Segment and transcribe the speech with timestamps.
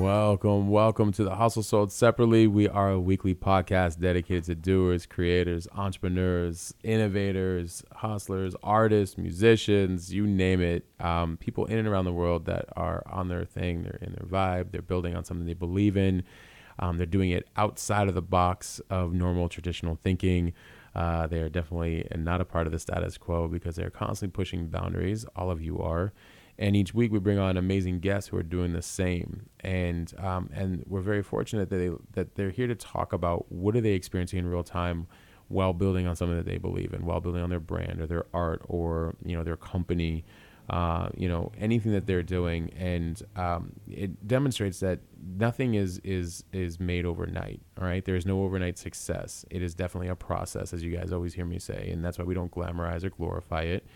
[0.00, 2.46] Welcome, welcome to the Hustle Sold Separately.
[2.46, 10.26] We are a weekly podcast dedicated to doers, creators, entrepreneurs, innovators, hustlers, artists, musicians, you
[10.26, 10.86] name it.
[11.00, 14.26] Um, people in and around the world that are on their thing, they're in their
[14.26, 16.22] vibe, they're building on something they believe in.
[16.78, 20.54] Um, they're doing it outside of the box of normal traditional thinking.
[20.94, 24.68] Uh, they are definitely not a part of the status quo because they're constantly pushing
[24.68, 25.26] boundaries.
[25.36, 26.14] All of you are
[26.60, 29.46] and each week we bring on amazing guests who are doing the same.
[29.60, 33.74] And um, and we're very fortunate that they that they're here to talk about what
[33.74, 35.06] are they experiencing in real time
[35.48, 38.26] while building on something that they believe in while building on their brand or their
[38.34, 40.22] art or you know their company
[40.68, 42.70] uh, you know anything that they're doing.
[42.76, 48.04] And um, it demonstrates that nothing is is is made overnight all right?
[48.04, 49.46] There is no overnight success.
[49.50, 51.88] It is definitely a process as you guys always hear me say.
[51.90, 53.86] And that's why we don't glamorize or glorify it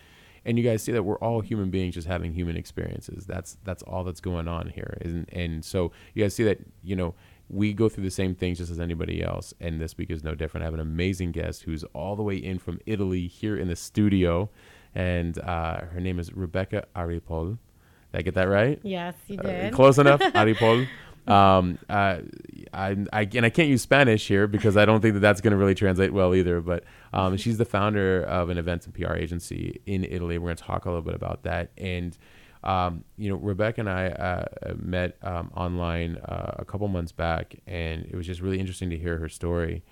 [0.45, 3.25] and you guys see that we're all human beings just having human experiences.
[3.25, 6.95] That's that's all that's going on here and and so you guys see that you
[6.95, 7.13] know
[7.49, 10.35] we go through the same things just as anybody else and this week is no
[10.35, 10.63] different.
[10.63, 13.75] I have an amazing guest who's all the way in from italy here in the
[13.75, 14.49] studio
[14.95, 17.57] and uh, her name is rebecca aripol.
[18.11, 18.79] Did i get that right?
[18.83, 19.73] Yes, you uh, did.
[19.73, 20.87] close enough, Aripol.
[21.27, 22.19] Um, uh,
[22.75, 25.51] I, I, and I can't use Spanish here because I don't think that that's going
[25.51, 26.61] to really translate well either.
[26.61, 30.37] But um, she's the founder of an events and PR agency in Italy.
[30.37, 31.71] We're going to talk a little bit about that.
[31.77, 32.17] And,
[32.63, 37.55] um, you know, Rebecca and I uh, met um, online uh, a couple months back,
[37.65, 39.83] and it was just really interesting to hear her story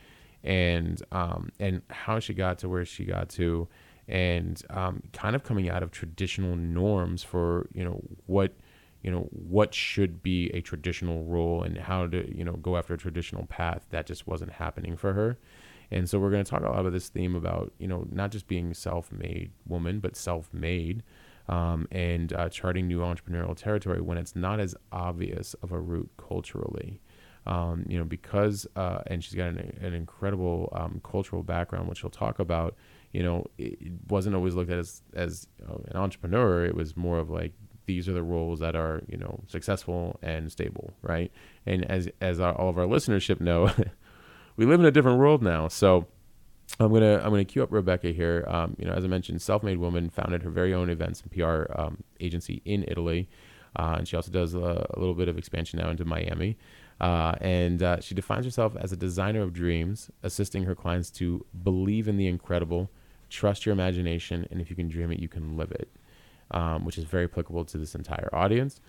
[0.43, 3.67] and um, and how she got to where she got to,
[4.07, 8.53] and um, kind of coming out of traditional norms for you know what
[9.03, 12.93] you know what should be a traditional role and how to you know go after
[12.93, 15.37] a traditional path that just wasn't happening for her.
[15.91, 18.31] And so we're going to talk a lot about this theme about you know not
[18.31, 21.03] just being self-made woman but self-made
[21.49, 26.09] um, and uh, charting new entrepreneurial territory when it's not as obvious of a route
[26.17, 27.01] culturally.
[27.45, 31.97] Um, you know because uh, and she's got an, an incredible um, cultural background which
[31.97, 32.75] she'll talk about
[33.11, 33.77] you know it
[34.07, 36.63] wasn't always looked at as as an entrepreneur.
[36.63, 37.51] It was more of like
[37.85, 41.31] these are the roles that are you know successful and stable right?
[41.65, 43.71] And as as our, all of our listenership know
[44.57, 45.67] we live in a different world now.
[45.67, 46.07] So
[46.79, 48.45] i'm gonna i'm gonna cue up rebecca here.
[48.47, 51.65] Um, you know as i mentioned self-made woman founded her very own events and pr
[51.79, 53.29] um, agency in italy.
[53.75, 56.55] Uh, and she also does a, a little bit of expansion now into miami.
[57.01, 61.43] Uh, and uh, she defines herself as a designer of dreams assisting her clients to
[61.63, 62.89] believe in the incredible
[63.29, 65.89] trust your imagination and if you can dream it you can live it
[66.53, 68.79] um, which is very applicable to this entire audience.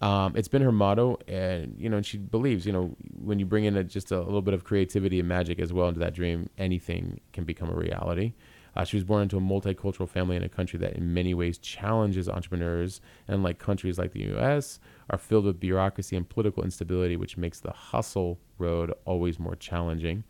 [0.00, 3.46] Um, it's been her motto, and you know, and she believes, you know, when you
[3.46, 6.14] bring in a, just a little bit of creativity and magic as well into that
[6.14, 8.34] dream, anything can become a reality.
[8.76, 11.58] Uh, she was born into a multicultural family in a country that, in many ways,
[11.58, 14.80] challenges entrepreneurs, and like countries like the U.S.,
[15.10, 20.24] are filled with bureaucracy and political instability, which makes the hustle road always more challenging.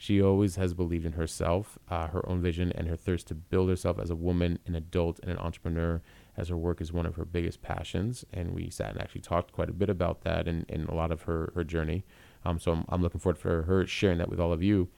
[0.00, 3.68] She always has believed in herself, uh, her own vision, and her thirst to build
[3.68, 6.00] herself as a woman, an adult, and an entrepreneur,
[6.38, 8.24] as her work is one of her biggest passions.
[8.32, 11.10] And we sat and actually talked quite a bit about that and, and a lot
[11.12, 12.04] of her, her journey.
[12.44, 14.88] Um, so I'm, I'm looking forward for her sharing that with all of you.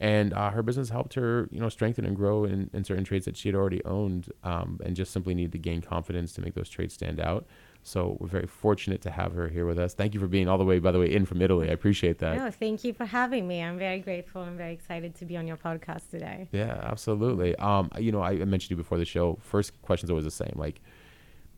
[0.00, 3.26] And uh, her business helped her, you know, strengthen and grow in, in certain traits
[3.26, 6.54] that she had already owned, um, and just simply needed to gain confidence to make
[6.54, 7.46] those traits stand out.
[7.84, 9.92] So we're very fortunate to have her here with us.
[9.92, 11.68] Thank you for being all the way, by the way, in from Italy.
[11.68, 12.38] I appreciate that.
[12.38, 13.62] No, thank you for having me.
[13.62, 16.48] I'm very grateful and very excited to be on your podcast today.
[16.50, 17.54] Yeah, absolutely.
[17.56, 19.38] Um, you know, I mentioned you before the show.
[19.42, 20.54] First question's always the same.
[20.56, 20.80] Like,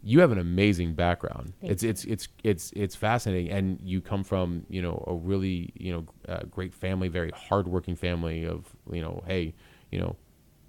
[0.02, 1.52] you have an amazing background.
[1.60, 5.72] Thank it's it's it's it's it's fascinating, and you come from you know a really
[5.74, 8.44] you know uh, great family, very hardworking family.
[8.44, 9.54] Of you know, hey,
[9.90, 10.16] you know,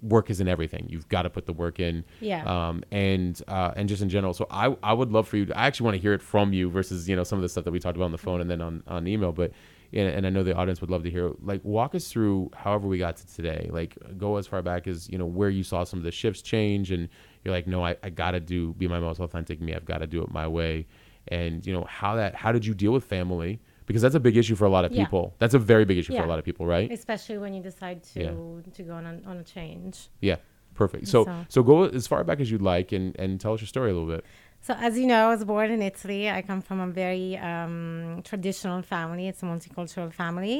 [0.02, 0.86] work isn't everything.
[0.88, 2.04] You've got to put the work in.
[2.20, 2.44] Yeah.
[2.44, 4.34] Um, and uh, and just in general.
[4.34, 5.46] So I I would love for you.
[5.46, 7.48] To, I actually want to hear it from you versus you know some of the
[7.48, 9.52] stuff that we talked about on the phone and then on on email, but.
[9.90, 11.32] And, and I know the audience would love to hear.
[11.42, 13.70] Like, walk us through however we got to today.
[13.72, 16.42] Like, go as far back as you know where you saw some of the shifts
[16.42, 17.08] change, and
[17.42, 19.74] you're like, no, I, I gotta do be my most authentic me.
[19.74, 20.86] I've got to do it my way.
[21.28, 23.60] And you know how that how did you deal with family?
[23.88, 25.02] Because that's a big issue for a lot of Yeah.
[25.02, 25.24] people.
[25.40, 26.88] That's a very big issue for a lot of people, right?
[27.00, 29.94] Especially when you decide to to go on a, on a change.
[30.20, 30.36] Yeah,
[30.82, 31.08] perfect.
[31.08, 33.70] So So- so go as far back as you'd like and and tell us your
[33.76, 34.24] story a little bit.
[34.60, 36.22] So, as you know, I was born in Italy.
[36.38, 39.24] I come from a very um, traditional family.
[39.30, 40.58] It's a multicultural family.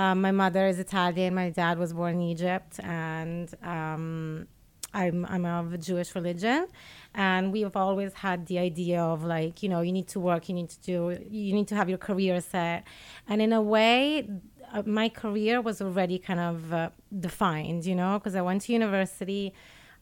[0.00, 1.30] Um, my mother is Italian.
[1.42, 4.46] My dad was born in Egypt, and um,
[4.92, 6.66] I'm I'm of Jewish religion.
[7.14, 10.48] And we have always had the idea of like, you know, you need to work,
[10.48, 12.84] you need to do, you need to have your career set.
[13.28, 14.28] And in a way,
[14.72, 18.72] uh, my career was already kind of uh, defined, you know, because I went to
[18.72, 19.52] university,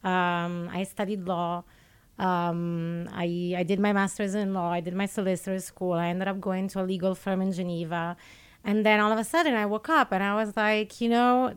[0.03, 1.63] um, I studied law.
[2.19, 4.71] Um, I, I did my master's in law.
[4.71, 5.93] I did my solicitor's school.
[5.93, 8.17] I ended up going to a legal firm in Geneva.
[8.63, 11.53] And then all of a sudden I woke up and I was like, you know,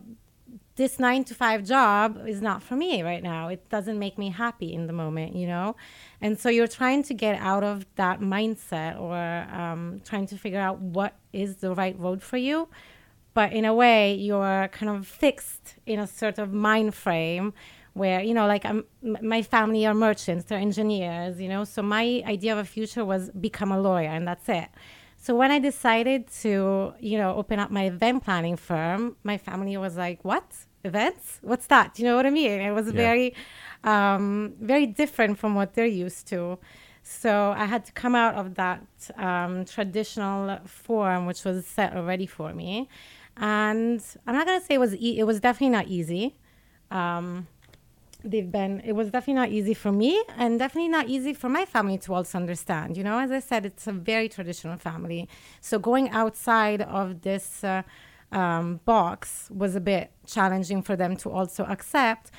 [0.77, 3.49] this nine to five job is not for me right now.
[3.49, 5.77] It doesn't make me happy in the moment, you know?
[6.21, 9.17] And so you're trying to get out of that mindset or
[9.55, 12.69] um, trying to figure out what is the right road for you.
[13.35, 17.53] But in a way, you're kind of fixed in a sort of mind frame
[17.95, 21.65] where, you know, like I'm, my family are merchants, they're engineers, you know?
[21.65, 24.69] So my idea of a future was become a lawyer and that's it.
[25.25, 29.77] So when I decided to, you know, open up my event planning firm, my family
[29.87, 30.47] was like, "What
[30.91, 31.25] events?
[31.51, 32.61] What's that?" You know what I mean?
[32.69, 33.03] It was Yeah.
[33.05, 33.29] very,
[33.93, 36.41] um, very different from what they're used to.
[37.21, 37.33] So
[37.63, 38.83] I had to come out of that
[39.29, 42.89] um, traditional form, which was set already for me.
[43.37, 44.95] And I'm not gonna say it was.
[44.97, 46.25] E- it was definitely not easy.
[46.91, 47.47] Um,
[48.25, 51.65] they've been it was definitely not easy for me and definitely not easy for my
[51.65, 53.19] family to also understand you know?
[53.19, 55.29] As i said it's a very traditional family.
[55.61, 57.83] So going outside of this uh,
[58.33, 62.31] um, box was a bit challenging for them to also accept.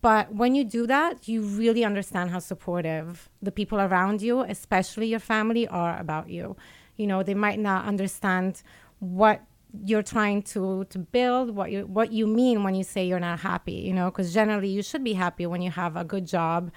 [0.00, 5.06] But when you do that you really understand how supportive the people around you especially
[5.08, 6.56] your family are about you.
[6.96, 8.62] You know they might not understand
[9.00, 9.42] what
[9.84, 13.40] you're trying to to build what you what you mean when you say you're not
[13.40, 16.70] happy you know because generally you should be happy when you have a good job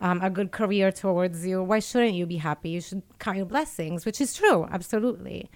[0.00, 1.60] um, a good career towards you.
[1.60, 2.70] Why shouldn't you be happy?
[2.70, 5.50] You should count your blessings which is true absolutely.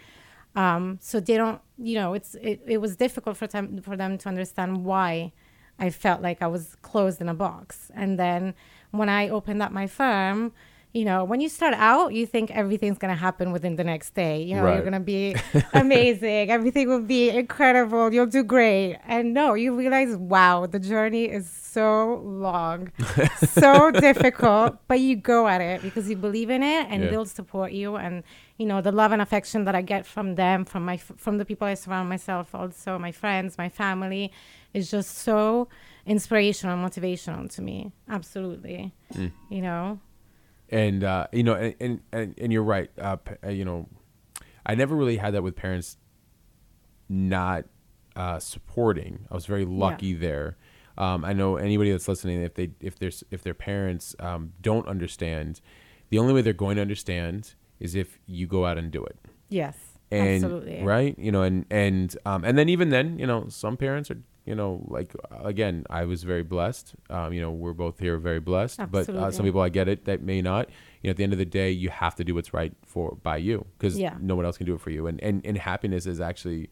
[0.54, 4.18] Um, so they don't you know it's it, it was difficult for them for them
[4.18, 5.32] to understand why
[5.78, 7.90] i felt like i was closed in a box.
[7.94, 8.54] And then
[8.90, 10.52] when i opened up my firm
[10.94, 14.14] you know, when you start out, you think everything's going to happen within the next
[14.14, 14.42] day.
[14.42, 14.74] You know, Right.
[14.74, 15.34] you're going to be
[15.72, 16.50] amazing.
[16.50, 18.12] Everything will be incredible.
[18.12, 18.98] You'll do great.
[19.06, 22.92] And no, you realize, wow, the journey is so long,
[23.36, 27.10] so difficult, but you go at it because you believe in it and Yeah.
[27.10, 27.96] they'll support you.
[27.96, 28.22] And,
[28.58, 31.46] you know, the love and affection that I get from them, from my, from the
[31.46, 34.30] people I surround myself, also my friends, my family,
[34.74, 35.68] is just so
[36.04, 37.92] inspirational, and motivational to me.
[38.10, 38.92] Absolutely.
[39.14, 39.32] Mm.
[39.48, 39.98] You know?
[40.72, 42.90] And uh, you know, and and, and, you're right.
[42.98, 43.88] Uh, uh, you know,
[44.64, 45.98] I never really had that with parents
[47.08, 47.66] not
[48.16, 49.26] uh, supporting.
[49.30, 50.56] I was very lucky there.
[50.96, 54.88] Um, I know anybody that's listening, if they if there's if their parents um, don't
[54.88, 55.60] understand,
[56.08, 59.16] the only way they're going to understand is if you go out and do it.
[59.50, 59.76] Yes.
[60.10, 60.82] And absolutely.
[60.82, 64.18] right, you know, and and um, and then even then, you know, some parents are,
[64.44, 66.94] you know, like again, I was very blessed.
[67.10, 70.04] Um, you know, we're both here very blessed, but uh, some people I get it
[70.06, 70.68] that may not.
[71.02, 73.16] You know, at the end of the day, you have to do what's right for
[73.22, 74.16] by you because Yeah.
[74.20, 75.06] no one else can do it for you.
[75.06, 76.70] And and and happiness is actually,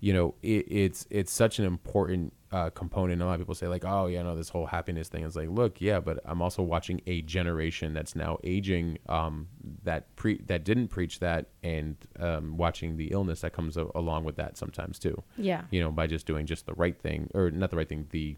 [0.00, 3.22] you know, it, it's it's such an important uh, component.
[3.22, 5.48] A lot of people say like, oh yeah, no, this whole happiness thing is like,
[5.48, 9.48] look, yeah, but I'm also watching a generation that's now aging um,
[9.84, 14.24] that pre that didn't preach that, and um, watching the illness that comes a- along
[14.24, 15.22] with that sometimes too.
[15.36, 15.62] Yeah.
[15.70, 18.36] You know, by just doing just the right thing, or not the right thing, the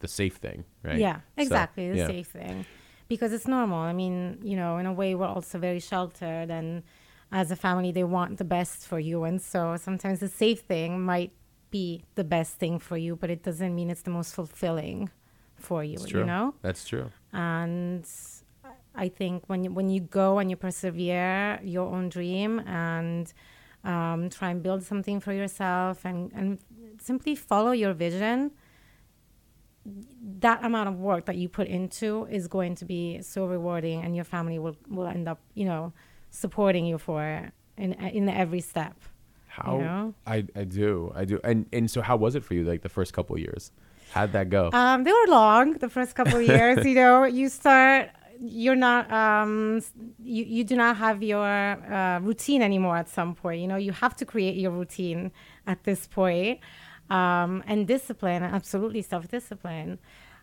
[0.00, 0.98] the safe thing, right?
[0.98, 1.90] Yeah, So, exactly.
[1.90, 2.06] the yeah.
[2.06, 2.64] safe thing.
[3.08, 3.78] Because it's normal.
[3.78, 6.82] I mean, you know, in a way, we're also very sheltered, and
[7.32, 9.24] as a family, they want the best for you.
[9.24, 11.32] And so sometimes the safe thing might
[11.70, 15.10] be the best thing for you, but it doesn't mean it's the most fulfilling
[15.56, 16.54] for you, you know?
[16.62, 17.10] That's true.
[17.32, 18.06] and
[18.94, 23.32] I think when you, when you go and you persevere your own dream and
[23.84, 26.58] um, try and build something for yourself and, and
[27.00, 28.50] simply follow your vision,
[30.40, 34.14] that amount of work that you put into is going to be so rewarding, and
[34.14, 35.92] your family will, will end up, you know,
[36.30, 38.94] supporting you for it in in every step.
[39.64, 40.14] How know?
[40.26, 42.88] I I do I do and and so how was it for you like the
[42.88, 43.72] first couple of years?
[44.12, 44.70] How'd that go?
[44.72, 46.84] Um, they were long the first couple of years.
[46.84, 48.10] you know, you start.
[48.40, 49.10] You're not.
[49.12, 49.82] Um,
[50.22, 52.96] you you do not have your uh, routine anymore.
[52.96, 55.30] At some point, you know, you have to create your routine
[55.66, 56.60] at this point.
[57.10, 59.98] Um, and discipline, absolutely self discipline.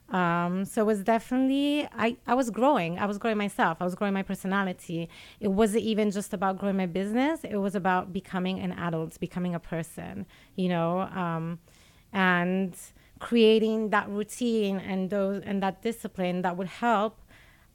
[0.09, 2.97] Um, so it was definitely I, I was growing.
[2.97, 3.77] I was growing myself.
[3.81, 5.09] I was growing my personality.
[5.39, 7.41] It wasn't even just about growing my business.
[7.43, 10.25] It was about becoming an adult, becoming a person.
[10.55, 11.59] You know, um,
[12.13, 12.75] and
[13.19, 17.19] creating that routine and those and that discipline that would help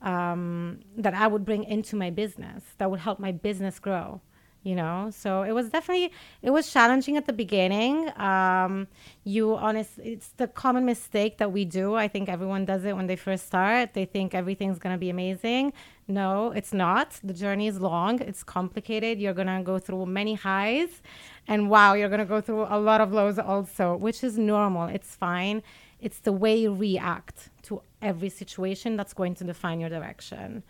[0.00, 4.20] um, that I would bring into my business that would help my business grow.
[4.64, 8.16] You know, so it was definitely it was challenging at the beginning.
[8.16, 8.86] Um,
[9.24, 11.96] you honest, it's the common mistake that we do.
[11.96, 13.94] I think everyone does it when they first start.
[13.94, 15.72] They think everything's gonna be amazing.
[16.06, 17.18] No, it's not.
[17.24, 18.20] The journey is long.
[18.20, 19.18] It's complicated.
[19.18, 21.02] You're gonna go through many highs,
[21.48, 24.86] and wow, you're gonna go through a lot of lows also, which is normal.
[24.86, 25.64] It's fine.
[26.00, 30.62] It's the way you react to every situation that's going to define your direction.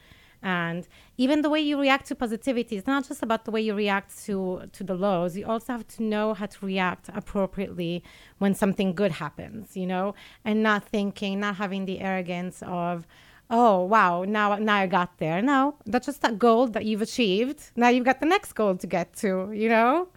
[0.42, 3.74] And even the way you react to positivity, it's not just about the way you
[3.74, 5.36] react to, to the lows.
[5.36, 8.02] You also have to know how to react appropriately
[8.38, 13.06] when something good happens, you know, and not thinking, not having the arrogance of,
[13.50, 15.40] oh wow, now now I got there.
[15.42, 17.60] No, that's just a goal that you've achieved.
[17.76, 20.08] Now you've got the next goal to get to, you know?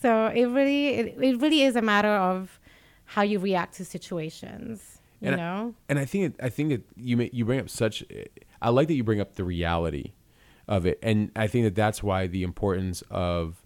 [0.00, 2.60] So it really it, it really is a matter of
[3.06, 5.74] how you react to situations, you And I- know?
[5.88, 8.04] and I think it, I think that you ma- you bring up such.
[8.62, 10.12] I like that you bring up the reality
[10.68, 13.64] of it, and I think that that's why the importance of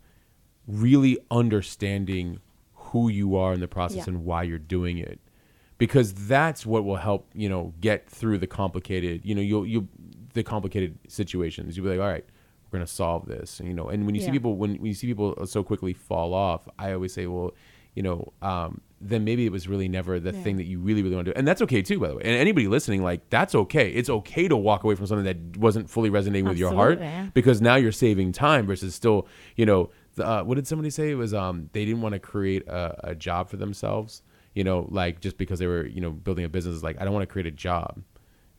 [0.66, 2.40] really understanding
[2.74, 4.14] who you are in the process Yeah.
[4.14, 5.20] and why you're doing it,
[5.78, 9.24] because that's what will help you know get through the complicated.
[9.24, 9.88] You know, you'll you
[10.34, 11.76] the complicated situations.
[11.76, 12.24] You'll be like, all right.
[12.72, 13.88] We're gonna solve this, you know.
[13.88, 16.92] And when you see people, when, when you see people so quickly fall off, I
[16.92, 17.52] always say, well,
[17.96, 20.42] you know, um, then maybe it was really never the Yeah.
[20.42, 21.38] thing that you really, really want to do.
[21.38, 22.22] And that's okay too, by the way.
[22.22, 23.90] And anybody listening, like, that's okay.
[23.90, 26.98] It's okay to walk away from something that wasn't fully resonating with your heart
[27.32, 29.26] because now you're saving time versus still,
[29.56, 31.10] you know, the, uh, what did somebody say?
[31.10, 34.22] It was um, they didn't want to create a, a job for themselves,
[34.54, 36.82] you know, like just because they were, you know, building a business.
[36.82, 38.02] Like, I don't want to create a job.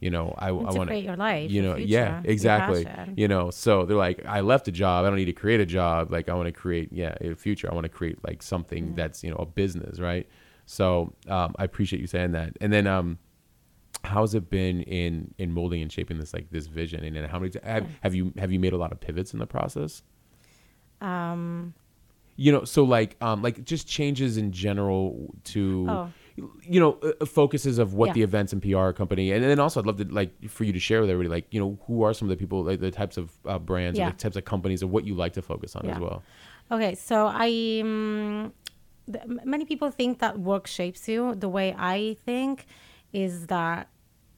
[0.01, 2.88] You know, I, I And to create your life, You know, yeah, future, your exactly.
[3.15, 5.05] You know, so they're like, I left a job.
[5.05, 6.12] I don't need to create a job.
[6.12, 7.70] Like, I want to create, yeah, a future.
[7.72, 10.27] I want to create like something that's, you know, a business, right?
[10.65, 12.58] So um, I appreciate you saying that.
[12.60, 13.20] And then, um,
[14.03, 17.03] how's it been in in molding and shaping this like this vision?
[17.03, 19.34] And then how many t- have, have you have you made a lot of pivots
[19.34, 20.01] in the process?
[21.00, 21.75] Um,
[22.38, 25.86] You know, so like um, like just changes in general to.
[25.88, 26.10] Oh.
[26.63, 28.13] You know, uh, focuses of what Yeah.
[28.13, 30.79] the events and PR company, and then also I'd love to like for you to
[30.79, 33.17] share with everybody, like you know, who are some of the people, like the types
[33.17, 34.10] of uh, brands, or Yeah.
[34.12, 36.24] the types of companies, and what you like to focus on as well.
[36.71, 38.53] Okay, so I um,
[39.12, 41.36] th- many people think that work shapes you.
[41.36, 42.65] The way I think
[43.13, 43.89] is that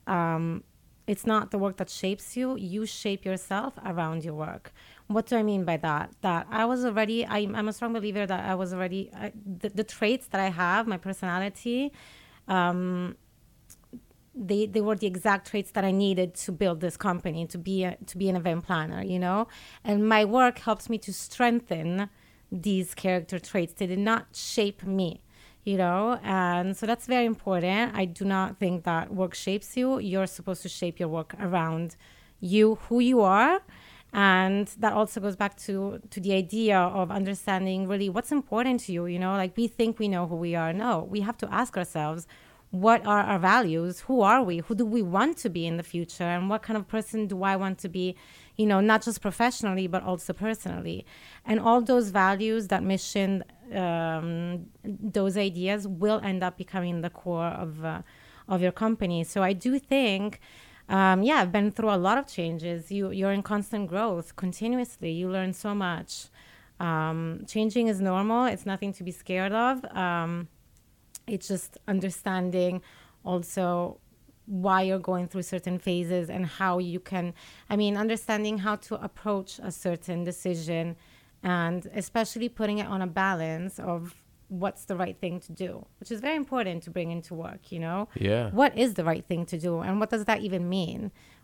[0.08, 0.64] um,
[1.08, 2.56] it's not the work that shapes you.
[2.58, 4.74] You shape yourself around your work.
[5.08, 6.12] What do I mean by that?
[6.22, 7.26] That I was already.
[7.26, 10.50] I'm, I'm a strong believer that I was already I, the, the traits that I
[10.50, 11.92] have, my personality.
[12.48, 13.16] Um,
[14.36, 17.84] they they were the exact traits that I needed to build this company to be
[17.84, 19.48] a, to be an event planner, you know.
[19.84, 22.10] And my work helps me to strengthen
[22.52, 23.74] these character traits.
[23.74, 25.22] They did not shape me,
[25.64, 26.20] you know.
[26.24, 27.96] And so that's very important.
[27.96, 30.00] I do not think that work shapes you.
[30.00, 31.96] You're supposed to shape your work around
[32.40, 33.62] you, who you are.
[34.14, 38.94] And that also goes back to to the idea of understanding really what's important to
[38.94, 40.72] you, you know, like we think we know who we are.
[40.72, 42.28] No, we have to ask ourselves
[42.74, 44.00] what are our values?
[44.02, 44.58] Who are we?
[44.58, 46.24] Who do we want to be in the future?
[46.24, 48.16] And what kind of person do i want to be
[48.56, 51.06] you know not just professionally but also personally?
[51.46, 53.44] And all those values that mission
[53.74, 58.02] um, those ideas will end up becoming the core of uh,
[58.48, 59.24] of your company.
[59.24, 60.40] So i do think
[60.90, 62.92] um, yeah i've been through a lot of changes.
[62.92, 65.12] You you're in constant growth continuously.
[65.12, 66.28] You learn so much.
[66.80, 68.46] Um, changing is normal.
[68.46, 69.86] It's nothing to be scared of.
[69.96, 70.48] Um,
[71.28, 72.82] it's just understanding
[73.24, 74.00] also
[74.46, 77.34] why you're going through certain phases and how you can
[77.70, 80.98] i mean understanding how to approach a certain decision
[81.44, 84.16] and especially putting it on a balance of
[84.62, 87.80] what's the right thing to do which is very important to bring into work you
[87.86, 88.46] know Yeah.
[88.52, 91.00] what is the right thing to do and what does that even mean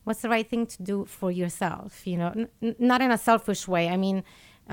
[0.06, 2.32] what's the right thing to do for yourself you know
[2.68, 4.18] N- not in a selfish way i mean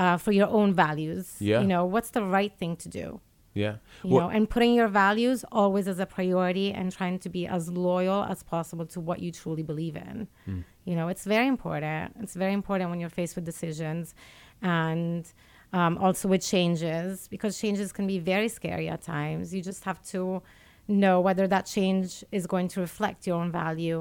[0.02, 1.60] uh, for your own values Yeah.
[1.62, 3.06] you know what's the right thing to do
[3.62, 3.76] Yeah.
[4.04, 7.42] you Well- know and putting your values always as a priority and trying to be
[7.56, 10.16] as loyal as possible to what you truly believe in
[10.46, 10.60] Hmm.
[10.88, 14.04] you know it's very important it's very important when you're faced with decisions
[14.62, 15.22] and
[15.76, 20.00] um, also with changes because changes can be very scary at times you just have
[20.12, 20.42] to
[20.88, 24.00] know whether that change is going to reflect your own value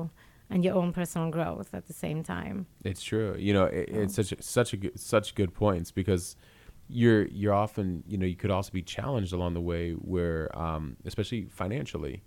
[0.50, 3.36] and your own personal growth at the same time It's true.
[3.38, 6.36] You know, it, it's such a, such a good, such good points because
[6.88, 10.98] you're you're often you know you could also be challenged along the way where um,
[11.06, 12.24] especially financially.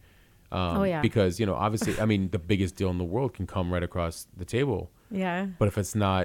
[0.51, 1.01] Um, Oh, yeah.
[1.01, 3.83] Because you know, obviously, I mean, the biggest deal in the world can come right
[3.91, 6.25] across the table, yeah but if it's not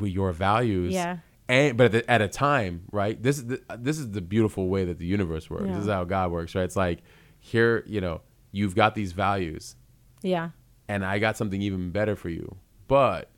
[0.00, 1.18] with your values, Yeah.
[1.48, 3.22] And but at, the, at a time, right?
[3.22, 5.68] This is the, this is the beautiful way that the universe works.
[5.68, 6.64] This is how God works, right?
[6.64, 7.00] It's like
[7.40, 8.20] here, you know,
[8.52, 9.76] you've got these values,
[10.22, 10.50] yeah
[10.88, 12.56] and I got something even better for you.
[12.88, 13.30] But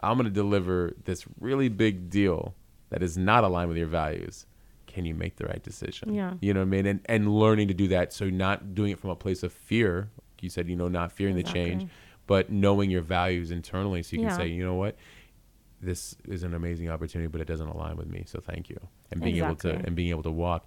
[0.00, 2.54] I'm going to deliver this really big deal
[2.90, 4.46] that is not aligned with your values.
[4.86, 6.14] Can you make the right decision?
[6.14, 6.34] Yeah.
[6.40, 6.86] You know what I mean?
[6.86, 8.12] And and learning to do that.
[8.12, 10.10] So not doing it from a place of fear.
[10.18, 11.88] like You said, you know, not fearing the change,
[12.26, 14.96] but knowing your values internally so you can say, you know what?
[15.80, 18.24] This is an amazing opportunity, but it doesn't align with me.
[18.26, 18.78] So thank you.
[19.10, 20.66] And being able to and being able to walk.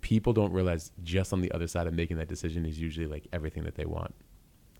[0.00, 3.26] People don't realize just on the other side of making that decision is usually like
[3.32, 4.14] everything that they want.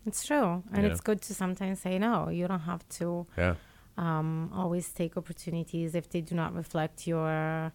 [0.05, 0.63] It's true.
[0.73, 0.89] And Yeah.
[0.91, 2.29] it's good to sometimes say no.
[2.29, 3.55] You don't have to Yeah.
[3.97, 7.71] um, always take opportunities if they do not reflect your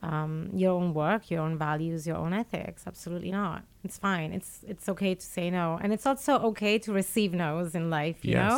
[0.00, 2.84] um, your own work, your own values, your own ethics.
[2.86, 3.64] Absolutely not.
[3.82, 4.32] It's fine.
[4.32, 8.24] It's it's okay to say no, and it's also okay to receive no's in life.
[8.24, 8.48] You Yes.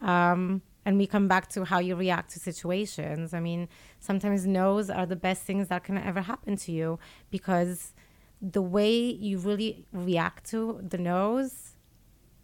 [0.00, 0.08] know.
[0.08, 3.34] Um, and we come back to how you react to situations.
[3.34, 3.68] I mean,
[3.98, 6.98] sometimes no's are the best things that can ever happen to you
[7.30, 7.92] because
[8.40, 11.76] the way you really react to the no's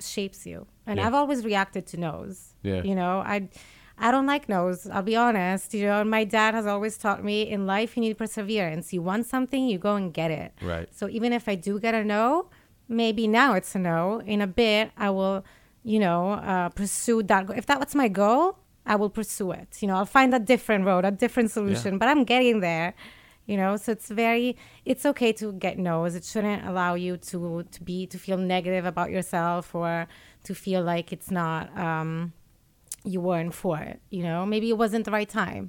[0.01, 0.67] shapes you.
[0.87, 1.07] And Yeah.
[1.07, 2.55] I've always reacted to no's.
[2.63, 2.83] Yeah.
[2.83, 3.49] You know, I
[3.99, 4.87] I don't like no's.
[4.87, 5.73] I'll be honest.
[5.73, 8.93] You know, my dad has always taught me in life you need perseverance.
[8.93, 10.53] You want something, you go and get it.
[10.61, 10.87] Right.
[10.95, 12.51] So even if I do get a no,
[12.89, 14.21] maybe now it's a no.
[14.27, 15.47] In a bit, I will,
[15.93, 16.21] you know,
[16.53, 17.43] uh, pursue that.
[17.61, 18.45] If that was my goal,
[18.93, 19.71] I will pursue it.
[19.81, 21.93] You know, I'll find a different road, a different solution.
[22.01, 22.89] But I'm getting there.
[23.51, 24.49] You know, so it's very,
[24.85, 26.13] it's okay to get no's.
[26.21, 27.39] It shouldn't allow you to
[27.75, 29.93] to be to feel negative about yourself or
[30.47, 32.33] to feel like it's not um,
[33.13, 33.99] you weren't for it.
[34.17, 35.65] You know, maybe it wasn't the right time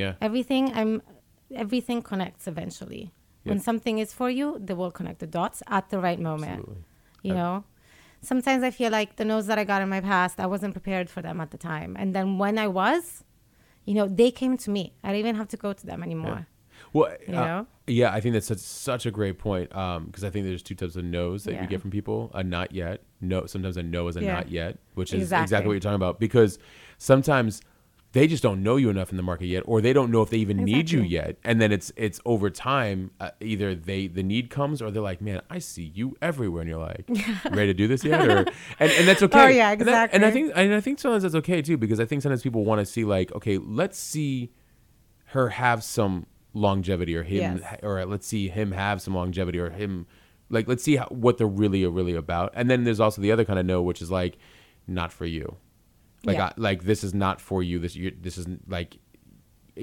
[0.00, 0.14] Yeah.
[0.28, 0.92] everything i'm
[1.64, 3.04] everything connects eventually
[3.48, 6.84] when something is for you they will connect the dots at the right moment Absolutely.
[7.28, 7.54] you Uh, know
[8.22, 11.08] sometimes i feel like the no's that i got in my past i wasn't prepared
[11.08, 13.24] for them at the time and then when i was
[13.84, 16.46] you know they came to me i didn't even have to go to them anymore
[16.92, 17.66] Well, You uh, know?
[17.86, 20.96] yeah, I think that's such, such a great point because I think there's two types
[20.96, 21.66] of no's that you Yeah.
[21.66, 23.46] get from people: a not yet, no.
[23.46, 24.34] Sometimes a no is a Yeah.
[24.36, 25.42] not yet, which is exactly.
[25.44, 25.66] Exactly.
[25.68, 26.18] what you're talking about.
[26.18, 26.58] Because
[26.98, 27.60] sometimes
[28.12, 30.30] they just don't know you enough in the market yet, or they don't know if
[30.30, 31.36] they even need you yet.
[31.44, 35.20] And then it's it's over time, uh, either they the need comes, or they're like,
[35.20, 37.04] "Man, I see you everywhere," and you're like,
[37.50, 38.38] "Ready to do this yet?" Or
[38.80, 39.44] and, and that's okay.
[39.44, 40.42] Oh, yeah, And that- And, I exactly.
[40.48, 42.86] think and I think sometimes that's okay too, because I think sometimes people want to
[42.86, 44.50] see like, okay, let's see
[45.26, 47.78] her have some longevity or him Yes.
[47.84, 50.08] or let's see him have some longevity or him
[50.48, 53.44] like let's see how, what they're really really about and then there's also the other
[53.44, 54.36] kind of no which is like
[54.88, 55.54] not for you
[56.24, 56.46] like Yeah.
[56.46, 58.98] I, like this is not for you this you this is like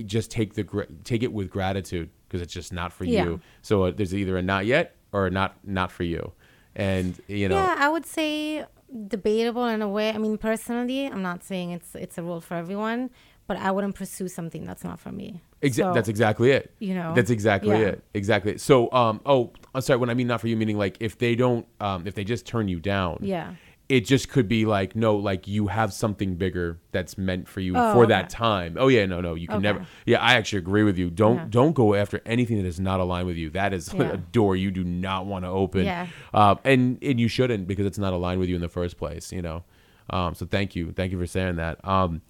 [0.05, 3.23] just take the take it with gratitude because it's just not for Yeah.
[3.25, 6.31] you so uh, there's either a not yet or a not not for you
[6.75, 8.65] and you know yeah i would say
[9.07, 12.55] debatable in a way i mean personally i'm not saying it's it's a rule for
[12.55, 13.09] everyone
[13.47, 16.71] but i wouldn't pursue something that's not for me Exa- So- that's exactly it.
[16.77, 17.87] you know, That's exactly yeah.
[17.87, 18.03] it.
[18.13, 18.59] Exactly.
[18.59, 19.97] So, um, oh, I'm sorry.
[19.97, 22.45] When I mean not for you, meaning like if they don't, um, if they just
[22.45, 23.55] turn you down, Yeah.
[23.89, 27.73] It just could be like no, like you have something bigger that's meant for you
[27.77, 28.09] Oh, for okay.
[28.09, 28.75] that time.
[28.79, 29.63] Oh yeah, no, no, you can Okay.
[29.63, 29.87] never.
[30.05, 31.09] Yeah, I actually agree with you.
[31.09, 31.45] Don't Yeah.
[31.49, 33.49] don't go after anything that is not aligned with you.
[33.51, 34.11] That is Yeah.
[34.13, 35.85] a door you do not want to open.
[35.85, 36.07] Yeah.
[36.33, 39.31] Um, and and you shouldn't because it's not aligned with you in the first place.
[39.31, 39.63] You know.
[40.09, 41.83] Um, so thank you, thank you for saying that.
[41.87, 42.21] Um,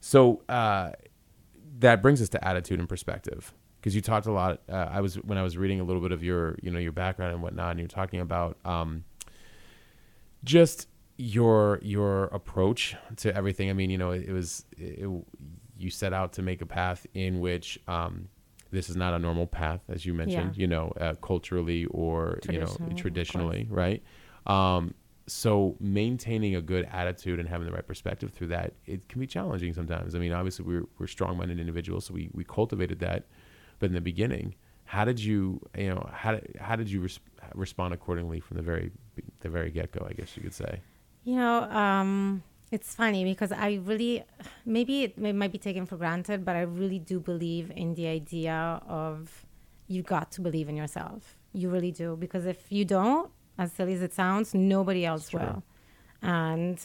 [0.00, 0.92] so uh,
[1.80, 5.16] that brings us to attitude and perspective because you talked a lot uh, i was
[5.16, 7.72] when i was reading a little bit of your you know your background and whatnot
[7.72, 9.04] and you're talking about um,
[10.44, 13.70] just your your approach to everything?
[13.70, 15.08] I mean you know it, it was it,
[15.76, 18.28] you set out to make a path in which um,
[18.70, 20.60] this is not a normal path as you mentioned Yeah.
[20.60, 24.02] you know uh, culturally or you know Traditionally, right?
[24.46, 24.94] Um,
[25.26, 29.26] so maintaining a good attitude and having the right perspective through that it can be
[29.26, 30.14] challenging sometimes.
[30.14, 33.24] I mean obviously we're, we're strong-minded individuals so we, we cultivated that.
[33.78, 34.54] But in the beginning
[34.86, 37.20] how did you you know how, how did you res-
[37.54, 38.90] respond accordingly from the very
[39.40, 40.80] the very get-go i guess you could say
[41.24, 44.24] You know, um, it's funny because I really,
[44.66, 48.06] maybe it, it might be taken for granted, but I really do believe in the
[48.08, 49.46] idea of
[49.86, 51.36] you got to believe in yourself.
[51.52, 52.16] You really do.
[52.16, 55.62] Because if you don't, as silly as it sounds, nobody else will.
[56.20, 56.78] And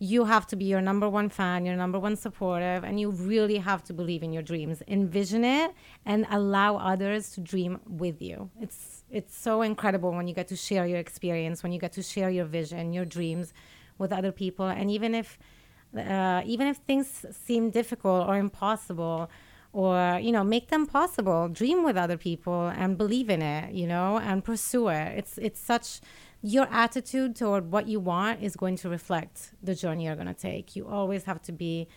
[0.00, 3.56] you have to be your number one fan, your number one supportive, and you really
[3.58, 4.82] have to believe in your dreams.
[4.86, 5.72] Envision it
[6.06, 8.50] and allow others to dream with you.
[8.60, 12.02] It's it's so incredible when you get to share your experience, when you get to
[12.02, 13.52] share your vision, your dreams
[13.98, 15.38] with other people, and even if
[15.96, 19.30] uh, even if things seem difficult or impossible
[19.72, 23.86] or you know make them possible dream with other people and believe in it you
[23.86, 25.18] know and pursue it.
[25.18, 26.00] It's it's such
[26.42, 30.34] your attitude toward what you want is going to reflect the journey you're going to
[30.34, 30.76] take.
[30.76, 31.88] You always have to be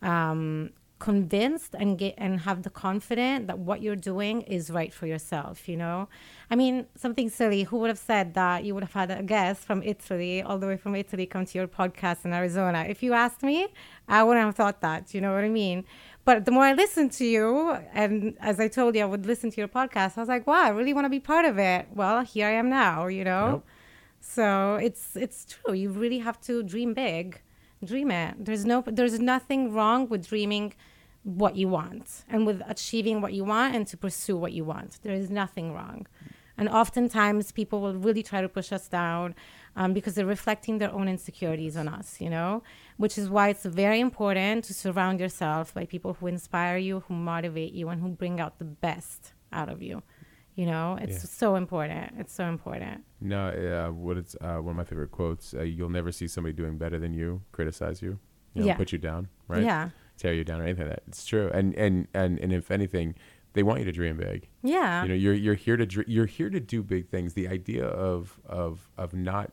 [0.00, 5.06] um, convinced and get and have the confidence that what you're doing is right for
[5.06, 6.08] yourself you know?
[6.50, 9.64] I mean something silly who would have said that you would have had a guest
[9.64, 12.84] from italy all the way from italy come to your podcast in arizona?
[12.86, 13.68] If you asked me
[14.08, 15.84] i wouldn't have thought that you know what i mean?
[16.26, 19.50] But the more i listened to you and as i told you i would listen
[19.50, 21.86] to your podcast i was like wow i really want to be part of it.
[21.94, 23.46] Well here i am now you know?
[23.50, 23.66] Nope.
[24.20, 27.40] so it's it's true you really have to dream big
[27.84, 28.34] dream it.
[28.44, 30.74] There's no there's nothing wrong with dreaming
[31.22, 34.98] what you want and with achieving what you want and to pursue what you want
[35.02, 36.06] there is nothing wrong
[36.56, 39.34] and oftentimes people will really try to push us down
[39.76, 42.62] um, because they're reflecting their own insecurities on us you know
[42.96, 47.14] which is why it's very important to surround yourself by people who inspire you who
[47.14, 50.02] motivate you and who bring out the best out of you
[50.54, 51.30] you know it's Yeah.
[51.42, 55.52] so important it's so important No, uh, what it's uh, one of my favorite quotes.
[55.54, 58.18] Uh, You'll never see somebody doing better than you criticize you,
[58.54, 58.76] you know, Yeah.
[58.76, 59.62] put you down, right?
[59.62, 61.02] yeah Tear you down or anything like that.
[61.08, 61.50] It's true.
[61.52, 63.14] And and and and if anything,
[63.54, 64.48] they want you to dream big.
[64.62, 67.32] yeah You know, you're you're here to dr- you're here to do big things.
[67.34, 69.50] The idea of of of not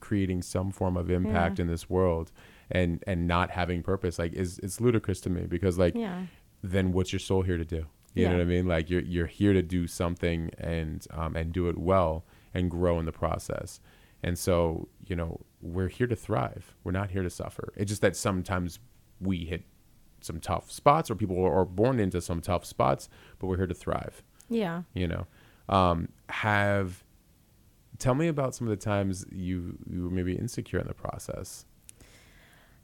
[0.00, 2.30] creating some form of impact in this world
[2.70, 6.26] and and not having purpose like is it's ludicrous to me because like yeah
[6.62, 7.86] then what's your soul here to do?
[8.14, 8.66] You know what I mean?
[8.66, 12.98] Like you're you're here to do something and um, and do it well and grow
[13.00, 13.80] in the process.
[14.22, 16.74] And so you know we're here to thrive.
[16.84, 17.72] We're not here to suffer.
[17.76, 18.78] It's just that sometimes
[19.20, 19.62] we hit
[20.20, 23.74] some tough spots, or people are born into some tough spots, but we're here to
[23.74, 24.22] thrive.
[24.48, 25.26] yeah You know,
[25.68, 27.04] um, have
[27.98, 31.64] tell me about some of the times you you were maybe insecure in the process.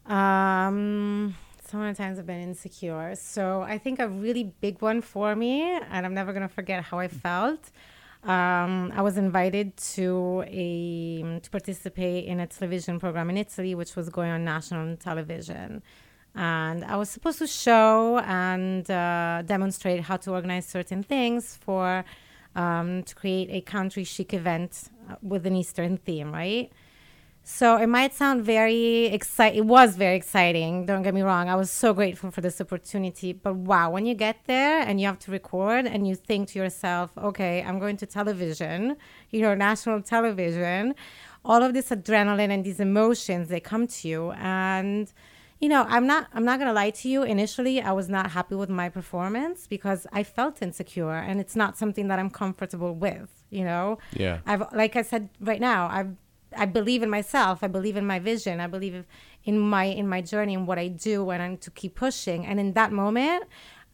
[0.07, 1.35] Um,
[1.67, 3.15] so many times I've been insecure.
[3.15, 6.99] So I think a really big one for me, and I'm never gonna forget how
[6.99, 7.71] I felt.
[8.25, 13.97] Um, I was invited to a to participate in a television program in Italy, which
[13.97, 15.83] was going on national television,
[16.35, 22.05] and I was supposed to show and uh, demonstrate how to organize certain things for
[22.57, 26.73] um, to create a country chic event uh, with an Eastern theme, right?
[27.47, 29.59] So it might sound very exciting.
[29.59, 30.87] It was very exciting.
[30.87, 31.51] Don't get me wrong.
[31.51, 33.35] I was so grateful for this opportunity.
[33.35, 36.59] But wow, when you get there and you have to record and you think to
[36.59, 38.97] yourself, okay, I'm going to television,
[39.31, 40.95] you know, national television,
[41.45, 44.31] all of this adrenaline and these emotions, they come to you.
[44.33, 45.13] And,
[45.65, 47.23] you know, I'm not, I'm not going to lie to you.
[47.23, 51.79] Initially, I was not happy with my performance because I felt insecure and it's not
[51.79, 53.97] something that I'm comfortable with, you know?
[54.13, 54.41] Yeah.
[54.45, 56.01] I've like I said right now, I
[56.55, 57.61] I believe in myself.
[57.63, 58.61] I believe in my vision.
[58.61, 59.07] I believe
[59.45, 62.45] in my in my journey and what I do and I'm to keep pushing.
[62.45, 63.45] And in that moment,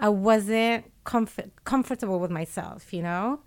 [0.01, 3.43] I wasn't comfort, comfortable with myself, you know?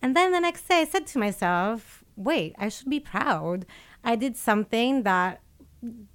[0.00, 3.66] And then the next day I said to myself, "Wait, I should be proud.
[4.02, 5.42] I did something that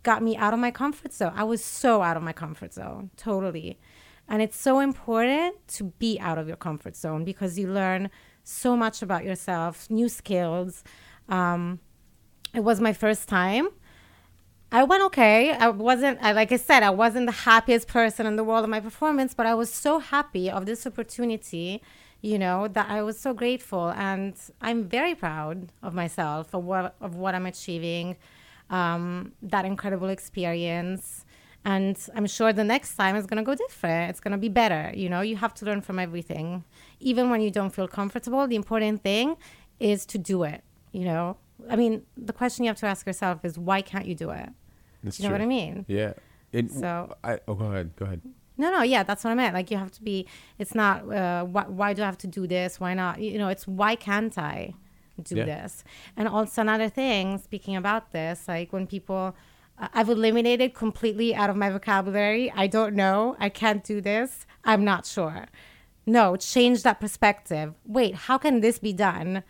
[0.04, 1.34] got me out of my comfort zone.
[1.36, 3.80] I was so out of my comfort zone, totally.
[4.28, 8.10] And it's so important to be out of your comfort zone because you learn
[8.44, 10.84] so much about yourself, new skills.
[11.30, 11.80] Um,
[12.54, 13.70] it was my first time.
[14.72, 15.52] I went okay.
[15.52, 18.70] I wasn't, I, like I said, I wasn't the happiest person in the world of
[18.70, 21.82] my performance, but I was so happy of this opportunity,
[22.22, 23.90] you know, that I was so grateful.
[23.92, 28.16] And I'm very proud of myself, of what, of what I'm achieving,
[28.72, 31.26] um, that incredible experience.
[31.64, 34.10] And I'm sure the next time is going to go different.
[34.10, 34.92] It's going to be better.
[34.96, 36.64] You know, you have to learn from everything.
[37.00, 39.36] Even when you don't feel comfortable, the important thing
[39.80, 40.64] is to do it.
[40.92, 41.38] You know,
[41.70, 44.50] I mean, the question you have to ask yourself is why can't you do it?
[45.04, 45.42] That's you know what.
[45.42, 45.86] I mean?
[45.88, 46.14] Yeah.
[46.52, 47.96] It, So- I, oh, go ahead.
[47.96, 48.22] Go ahead.
[48.58, 49.54] No, no, yeah, that's what I meant.
[49.56, 50.28] Like you have to be.
[50.60, 52.80] It's not uh, why, why do I have to do this?
[52.80, 53.20] Why not?
[53.20, 54.74] You know, it's why can't I
[55.21, 55.45] do Yeah.
[55.45, 55.84] this?
[56.15, 59.36] And also another thing, speaking about this, like when people,
[59.78, 62.52] uh, I've eliminated completely out of my vocabulary.
[62.56, 63.36] I don't know.
[63.39, 64.45] I can't do this.
[64.63, 65.45] I'm not sure.
[66.06, 67.74] No, change that perspective.
[67.86, 69.43] Wait, how can this be done?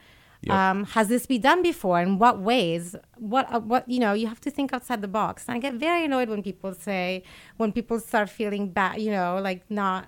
[0.44, 0.56] Yep.
[0.56, 2.02] Um, has this been done before?
[2.02, 2.96] In what ways?
[3.18, 4.14] What uh, what you know?
[4.14, 5.46] You have to think outside the box.
[5.48, 7.24] And I get very annoyed when people say,
[7.58, 10.08] when people start feeling bad, you know, like not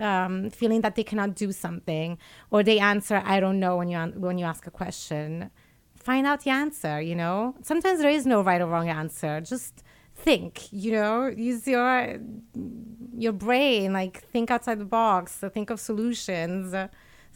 [0.00, 2.18] um, feeling that they cannot do something,
[2.50, 5.50] or they answer, "I don't know" when you when you ask a question.
[5.96, 7.00] Find out the answer.
[7.00, 9.40] You know, sometimes there is no right or wrong answer.
[9.40, 9.82] Just
[10.14, 10.72] think.
[10.72, 12.18] You know, use your
[13.16, 13.92] your brain.
[13.92, 15.34] Like think outside the box.
[15.40, 16.72] So think of solutions.
[16.72, 16.88] So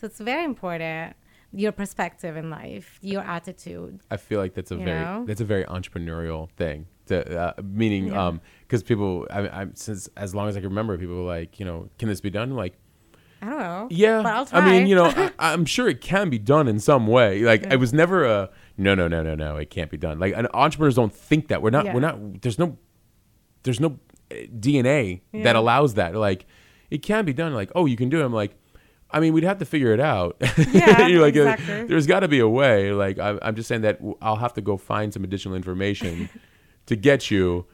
[0.02, 1.16] it's very important.
[1.50, 4.00] Your perspective in life, your attitude.
[4.10, 5.24] I feel like that's a very know?
[5.26, 6.86] that's a very entrepreneurial thing.
[7.06, 8.26] To, uh, meaning, Yeah.
[8.26, 11.58] um, because people, I, I'm since as long as I can remember, people were like,
[11.58, 12.50] you know, can this be done?
[12.54, 12.74] Like,
[13.40, 13.88] I don't know.
[13.90, 14.22] yeah.
[14.22, 14.60] but I'll try.
[14.60, 17.40] I mean, you know, I, I'm sure it can be done in some way.
[17.40, 17.74] Like, Yeah.
[17.74, 19.56] it was never a no, no, no, no, no.
[19.56, 20.18] It can't be done.
[20.18, 21.62] Like, and entrepreneurs don't think that.
[21.62, 21.86] We're not.
[21.86, 21.94] Yeah.
[21.94, 22.42] We're not.
[22.42, 22.76] There's no.
[23.62, 23.98] There's no
[24.30, 26.14] DNA that allows that.
[26.14, 26.46] Like,
[26.90, 27.54] it can be done.
[27.54, 28.24] Like, oh, you can do it.
[28.24, 28.54] I'm like,
[29.10, 30.36] I mean, we'd have to figure it out.
[30.72, 31.84] Yeah, like, uh, exactly.
[31.86, 32.92] there's got to be a way.
[32.92, 36.28] Like, I'm, I'm just saying that I'll have to go find some additional information
[36.86, 37.66] to get you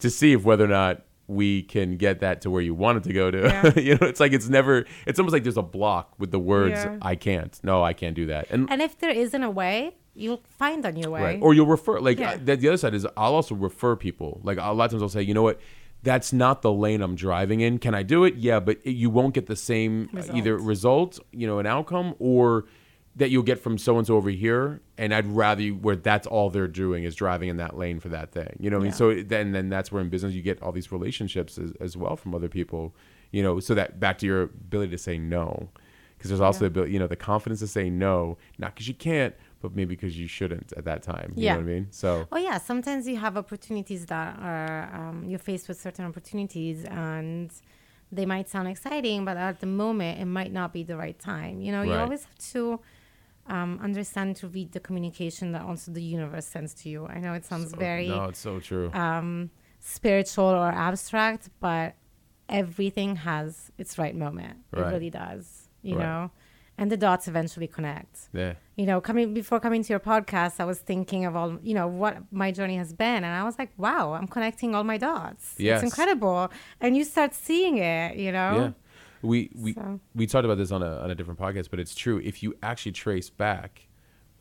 [0.00, 3.04] to see if whether or not we can get that to where you want it
[3.04, 3.38] to go to.
[3.38, 3.72] Yeah.
[3.78, 4.84] you know, it's like it's never.
[5.06, 6.72] It's almost like there's a block with the words.
[6.74, 6.98] Yeah.
[7.02, 7.58] I can't.
[7.62, 8.48] No, I can't do that.
[8.50, 11.22] And And if there isn't a way, you'll find a new way.
[11.22, 11.38] Right.
[11.42, 12.32] Or you'll refer like Yeah.
[12.32, 12.60] uh, that.
[12.60, 14.40] The other side is I'll also refer people.
[14.42, 15.60] Like a lot of times I'll say, you know what,
[16.02, 17.78] that's not the lane I'm driving in.
[17.78, 18.34] Can I do it?
[18.36, 20.66] Yeah, but it, you won't get the same uh, either Result.
[20.66, 22.64] result, you know, an outcome, or
[23.20, 24.80] that you'll get from so and so over here.
[24.96, 28.08] And I'd rather you where that's all they're doing is driving in that lane for
[28.08, 28.56] that thing.
[28.58, 28.92] You know what I mean?
[28.92, 32.16] So then then that's where in business you get all these relationships as, as well
[32.16, 32.94] from other people.
[33.30, 35.68] You know, so that back to your ability to say no.
[36.16, 38.92] Because there's also the ability, you know, the confidence to say no, not because you
[38.92, 41.32] can't, but maybe because you shouldn't at that time.
[41.34, 41.52] You Yeah.
[41.54, 41.86] know what I mean?
[41.90, 46.84] So Oh yeah, sometimes you have opportunities that are um, you're faced with certain opportunities
[46.84, 47.50] and
[48.12, 51.60] they might sound exciting, but at the moment it might not be the right time.
[51.60, 52.80] You know, you always have to
[53.54, 57.00] um, understand to read the communication that also the universe sends to you.
[57.06, 58.88] I know it sounds So- very no, it's so true.
[58.92, 59.50] um,
[59.96, 61.88] spiritual or abstract, but
[62.48, 64.58] everything has its right moment.
[64.72, 64.86] Right.
[64.86, 65.68] It really does.
[65.82, 66.04] You Right.
[66.06, 66.30] know,
[66.76, 70.66] and the dots eventually connect yeah, you know, coming before coming to your podcast, I
[70.72, 73.70] was thinking of all, you know, what my journey has been, and I was like,
[73.78, 75.54] wow, I'm connecting all my dots.
[75.58, 75.82] Yes.
[75.82, 76.50] It's incredible,
[76.82, 78.52] and you start seeing it, you know.
[78.60, 78.72] yeah.
[79.22, 81.94] We we So- we talked about this on a on a different podcast, but it's
[81.94, 82.18] true.
[82.24, 83.86] If you actually trace back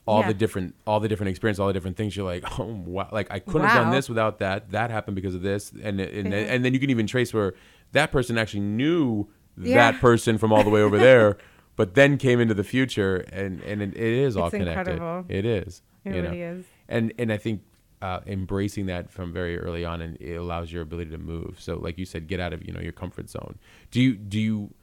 [0.05, 0.29] all Yeah.
[0.29, 3.27] the different all the different experience, all the different things, you're like, oh wow, like
[3.31, 4.71] I couldn't have done this without that.
[4.71, 6.37] That happened because of this, and and Yeah.
[6.39, 7.53] and then you can even trace where
[7.91, 9.91] that person actually knew Yeah.
[9.91, 11.37] that person from all the way over there.
[11.75, 14.91] But then came into the future, and and it, it is all It's connected.
[14.93, 15.25] incredible.
[15.29, 15.81] It is.
[16.05, 16.31] It you know?
[16.31, 16.65] is.
[16.87, 17.61] and and I think
[18.01, 21.57] uh, embracing that from very early on, and it allows your ability to move.
[21.59, 23.57] So, like you said, get out of you know your comfort zone.
[23.91, 24.73] Do you do you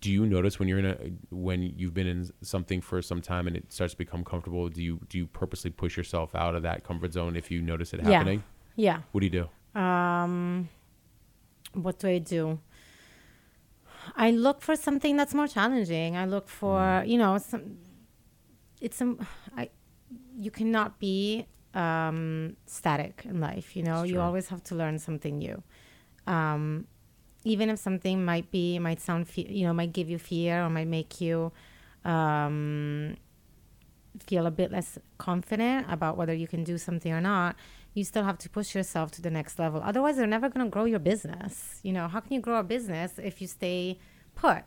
[0.00, 0.96] do you notice when you're in a
[1.34, 4.68] when you've been in something for some time and it starts to become comfortable?
[4.68, 7.92] Do you do you purposely push yourself out of that comfort zone if you notice
[7.94, 8.44] it happening?
[8.76, 8.92] Yeah.
[8.96, 9.00] yeah.
[9.12, 9.80] What do you do?
[9.80, 10.68] Um,
[11.72, 12.60] what do I do?
[14.14, 16.16] I look for something that's more challenging.
[16.16, 17.08] I look for, Mm.
[17.08, 17.78] you know, some.
[18.80, 19.26] It's some.
[19.56, 19.70] I.
[20.38, 21.46] You cannot be
[21.76, 23.76] um, static in life.
[23.76, 25.62] You know, you always have to learn something new.
[26.26, 26.86] Um,
[27.44, 30.68] even if something might be might sound fe- you know might give you fear or
[30.68, 31.52] might make you
[32.04, 33.16] um,
[34.26, 37.54] feel a bit less confident about whether you can do something or not
[37.94, 39.80] you still have to push yourself to the next level.
[39.82, 41.80] Otherwise you're never going to grow your business.
[41.82, 43.98] You know how can you grow a business if you stay
[44.34, 44.64] put?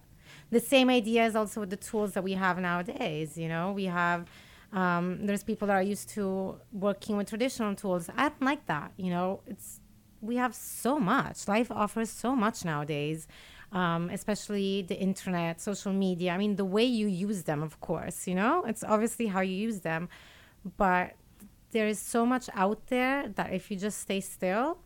[0.50, 3.74] The same idea is also with the tools that we have nowadays you know?
[3.74, 4.26] We have
[4.72, 8.92] um, there's people that are used to working with traditional tools i don't like that
[8.98, 9.80] you know it's
[10.22, 11.48] we have so much.
[11.48, 13.28] Life offers so much nowadays,
[13.72, 16.32] um, especially the internet, social media.
[16.32, 19.56] I mean, the way you use them, of course, you know, it's obviously how you
[19.56, 20.10] use them.
[20.78, 21.16] But
[21.72, 24.80] there is so much out there that if you just stay still,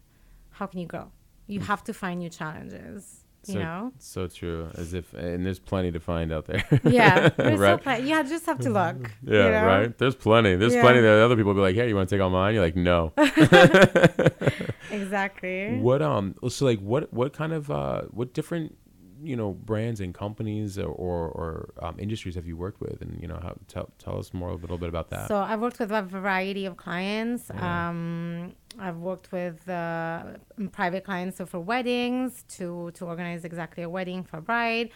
[0.52, 1.12] how can you grow?
[1.48, 3.92] You have to find new challenges, you so, know?
[4.00, 4.70] so true.
[4.76, 6.64] As if, and there's plenty to find out there.
[6.84, 7.82] Yeah, there's so Right.
[7.82, 8.10] plenty.
[8.10, 9.12] You just have to look.
[9.24, 9.66] Yeah, you know?
[9.66, 9.98] right.
[9.98, 10.56] There's plenty.
[10.56, 10.82] There's Yeah.
[10.82, 12.76] plenty that other people be like, "Hey, you want to take all mine?" You're like,
[12.76, 13.14] "No."
[14.92, 15.78] Exactly.
[15.80, 18.78] What um so like what what kind of uh what different
[19.24, 23.20] you know brands and companies or or, or um, industries have you worked with and
[23.22, 25.28] you know how tell tell us more a little bit about that.
[25.30, 27.50] So I've worked with a variety of clients.
[27.54, 27.90] Yeah.
[27.90, 30.24] Um, I've worked with uh,
[30.72, 34.90] private clients, so for weddings to to organize exactly a wedding for a bride,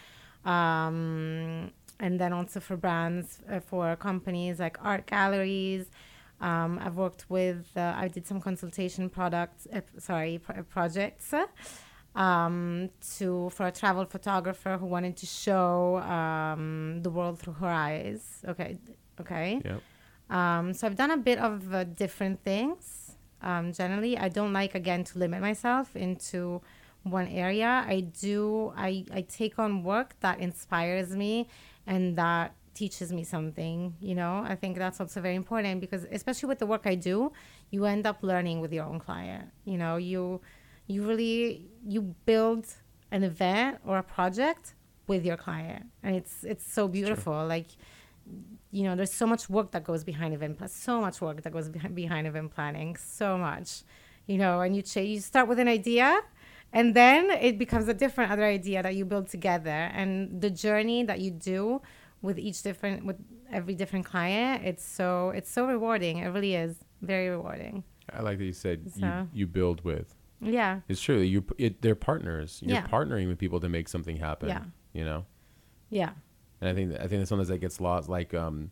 [0.44, 5.90] um, and then also for brands uh, for companies like art galleries.
[6.40, 7.66] Um, I've worked with.
[7.76, 9.66] Uh, I did some consultation products.
[9.72, 11.34] Uh, sorry, pro- projects.
[12.14, 17.68] Um, to for a travel photographer who wanted to show um, the world through her
[17.68, 18.42] eyes.
[18.46, 18.78] Okay,
[19.20, 19.60] okay.
[19.64, 19.82] Yep.
[20.30, 23.07] Um, so I've done a bit of uh, different things.
[23.42, 26.60] Um, generally, I don't like again to limit myself into
[27.04, 27.84] one area.
[27.86, 28.72] I do.
[28.76, 31.48] I I take on work that inspires me
[31.86, 33.94] and that teaches me something.
[34.00, 37.32] You know, I think that's also very important because especially with the work I do,
[37.70, 39.50] you end up learning with your own client.
[39.64, 40.40] You know, you
[40.86, 42.66] you really you build
[43.10, 44.74] an event or a project
[45.06, 47.46] with your client, and it's it's so beautiful.
[47.46, 47.68] Like
[48.70, 51.52] you know, there's so much work that goes behind event plan, so much work that
[51.52, 53.82] goes behind, behind event planning, so much,
[54.26, 56.20] you know, and you ch- you start with an idea,
[56.72, 61.02] and then it becomes a different other idea that you build together, and the journey
[61.04, 61.80] that you do
[62.20, 63.16] with each different with
[63.50, 66.18] every different client, it's so it's so rewarding.
[66.18, 67.84] It really is very rewarding.
[68.12, 70.80] I like that you said So- you, you build with Yeah.
[70.88, 71.18] It's true.
[71.20, 72.60] You it, they're partners.
[72.62, 72.86] You're Yeah.
[72.86, 74.48] partnering with people to make something happen.
[74.50, 74.64] Yeah.
[74.92, 75.24] You know.
[75.90, 76.10] Yeah.
[76.60, 78.08] And I think I think that's sometimes that gets lost.
[78.08, 78.70] Like, um,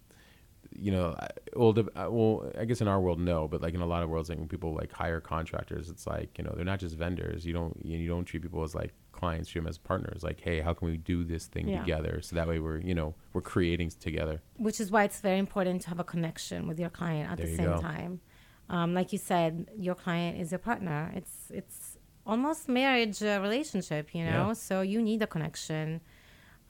[0.78, 1.16] you know,
[1.54, 4.08] well, uh, well, I guess in our world, no, but like in a lot of
[4.10, 7.46] worlds, like when people like hire contractors, it's like you know they're not just vendors.
[7.46, 9.48] You don't you, you don't treat people as like clients.
[9.48, 10.22] Treat them as partners.
[10.22, 11.80] Like, hey, how can we do this thing Yeah.
[11.80, 12.20] together?
[12.22, 14.42] So that way we're you know we're creating together.
[14.56, 17.46] which is why it's very important to have a connection with your client at There
[17.46, 17.80] the same go.
[17.80, 18.20] time.
[18.68, 21.12] Um, like you said, your client is your partner.
[21.14, 21.96] It's it's
[22.26, 24.48] almost marriage uh, relationship, you know.
[24.48, 24.52] Yeah.
[24.54, 26.00] So you need a connection,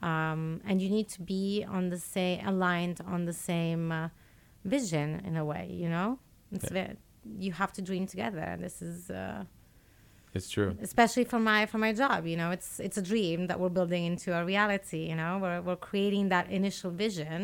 [0.01, 4.09] um, and you need to be on the same aligned on the same uh,
[4.65, 6.19] vision in a way, you know.
[6.51, 6.93] It's Yeah.
[7.39, 8.39] you have to dream together.
[8.39, 9.09] And this is.
[9.09, 9.43] Uh,
[10.33, 10.75] It's true.
[10.81, 14.03] especially for my for my job you know it's it's a dream that we're building
[14.11, 17.39] into a reality you know we're, we're creating that initial vision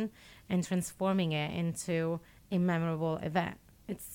[0.50, 2.20] and transforming it into
[2.52, 3.58] a memorable event
[3.94, 4.10] it's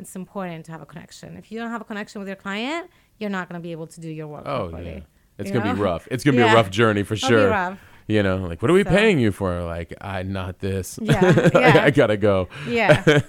[0.00, 2.84] it's important to have a connection if you don't have a connection with your client
[3.18, 5.00] you're not going to be able to do your work Oh properly yeah.
[5.38, 6.08] It's you gonna be rough.
[6.10, 7.48] It's gonna be a rough journey for sure.
[7.50, 7.78] rough.
[8.06, 9.62] You know, like what are we So- paying you for?
[9.62, 10.98] Like, I not this.
[11.02, 11.20] Yeah,
[11.54, 11.84] I- yeah.
[11.84, 12.48] I, gotta go.
[12.66, 13.02] yeah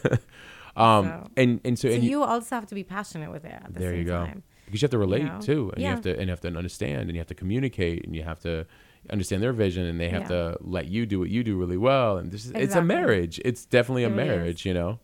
[0.75, 3.51] Um, So- and and so, so and you also have to be passionate with it
[3.51, 4.25] at the there same you go.
[4.25, 5.39] time Because you have to relate know?
[5.41, 5.91] too, and you Yeah.
[5.91, 8.39] have to and you have to understand, and you have to communicate, and you have
[8.41, 8.65] to
[9.09, 10.27] understand their vision, and they have Yeah.
[10.51, 12.17] to let you do what you do really well.
[12.17, 13.41] And this is it's a marriage.
[13.43, 14.27] It's definitely a It really is.
[14.37, 14.99] marriage, you know.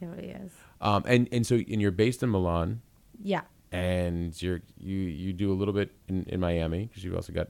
[0.00, 2.80] it really is Um, and and so and you're based in Milan,
[3.22, 3.42] yeah
[3.72, 7.48] and you're you you do a little bit in, in Miami because you've also got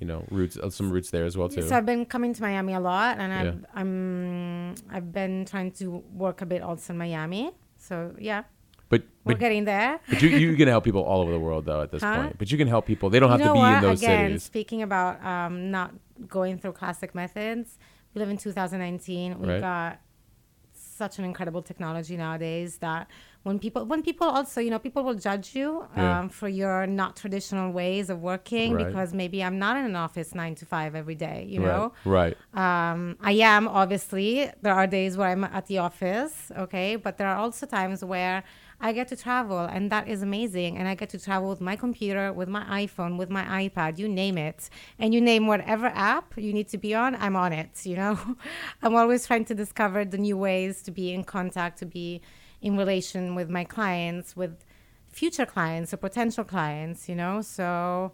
[0.00, 1.62] you know roots uh, some roots there as well too.
[1.62, 3.66] So I've been coming to Miami a lot, and I've, Yeah.
[3.74, 7.52] I'm I've been trying to work a bit also in Miami.
[7.76, 8.44] So yeah,
[8.88, 10.00] but we're but, getting there.
[10.08, 12.22] but you you can help people all over the world though at this Huh?
[12.22, 12.38] point.
[12.38, 13.10] But you can help people.
[13.10, 13.74] They don't have you know to be what?
[13.76, 14.42] in those Again, cities.
[14.44, 15.92] speaking about um, not
[16.28, 17.78] going through classic methods,
[18.14, 19.38] we live in 2019.
[19.38, 19.60] We've Right.
[19.60, 20.00] got
[20.72, 23.08] such an incredible technology nowadays that
[23.44, 27.14] when people when people also you know people will judge you um, for your not
[27.14, 28.86] traditional ways of working Right.
[28.86, 31.46] because maybe I'm not in an office nine to five every day.
[31.48, 31.66] You right.
[31.76, 31.92] know.
[32.04, 32.36] Right.
[32.54, 34.50] Um, I am obviously.
[34.62, 38.44] There are days where I'm at the office, okay, but there are also times where
[38.80, 40.78] I get to travel, and that is amazing.
[40.78, 44.08] And I get to travel with my computer, with my iPhone, with my iPad, you
[44.08, 47.84] name it, and you name whatever app you need to be on, I'm on it.
[47.84, 48.18] You know,
[48.82, 52.22] I'm always trying to discover the new ways to be in contact, to be
[52.66, 54.54] in relation with my clients, with
[55.20, 57.00] future clients or potential clients.
[57.10, 58.12] You know, so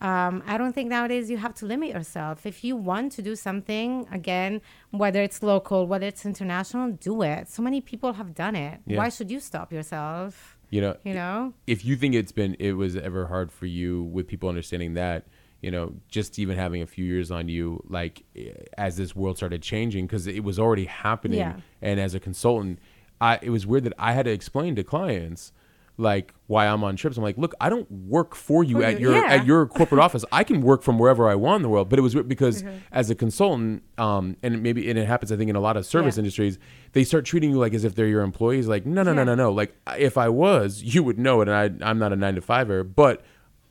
[0.00, 2.46] um, I don't think nowadays you have to limit yourself.
[2.52, 4.60] If you want to do something, again,
[5.02, 7.48] whether it's local, whether it's international, do it.
[7.48, 8.80] So many people have done it.
[8.86, 8.98] Yeah.
[8.98, 10.56] Why should you stop yourself?
[10.70, 11.54] You know, You know?
[11.66, 15.20] if you think it's been it was ever hard for you with people understanding that
[15.62, 18.52] you know just even having a few years on you like eh,
[18.86, 21.56] as this world started changing because it was already happening Yeah.
[21.80, 22.78] and as a consultant
[23.20, 25.52] i it was weird that i had to explain to clients
[26.00, 29.00] like why i'm on trips i'm like look i don't work for you For at
[29.00, 29.32] you, your yeah.
[29.32, 31.98] at your corporate office i can work from wherever i want in the world but
[31.98, 32.76] it was because Mm-hmm.
[32.92, 35.84] as a consultant um and maybe and it happens i think in a lot of
[35.84, 36.20] service Yeah.
[36.20, 36.58] industries
[36.92, 39.24] they start treating you like as if they're your employees like no no no Yeah.
[39.24, 42.16] no no like if i was you would know it and I, i'm not a
[42.16, 43.24] nine to fiver but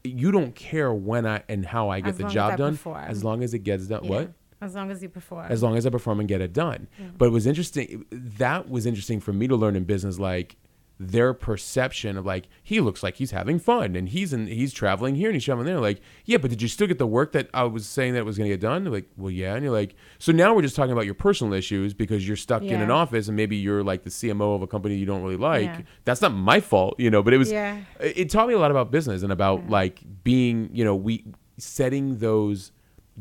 [0.03, 2.97] you don't care when i and how i get As the job done perform.
[3.05, 5.45] as long as it gets done what As long as you perform.
[5.49, 6.87] as long as I perform and get it done.
[7.17, 8.05] But it was interesting.
[8.11, 10.57] That was interesting for me to learn in business, like
[10.99, 15.13] their perception of like he looks like he's having fun and he's in he's traveling
[15.13, 15.79] here and he's traveling there.
[15.79, 18.35] Like yeah, but did you still get the work that I was saying that was
[18.35, 18.83] going to get done?
[18.83, 21.53] They're like well yeah, and you're like so now we're just talking about your personal
[21.53, 24.67] issues because you're stuck in an office and maybe you're like the CMO of a
[24.67, 25.65] company you don't really like.
[25.65, 25.81] Yeah.
[26.05, 27.21] That's not my fault, you know.
[27.21, 27.77] But it was Yeah.
[27.99, 31.25] it taught me a lot about business and about like being you know we
[31.59, 32.71] setting those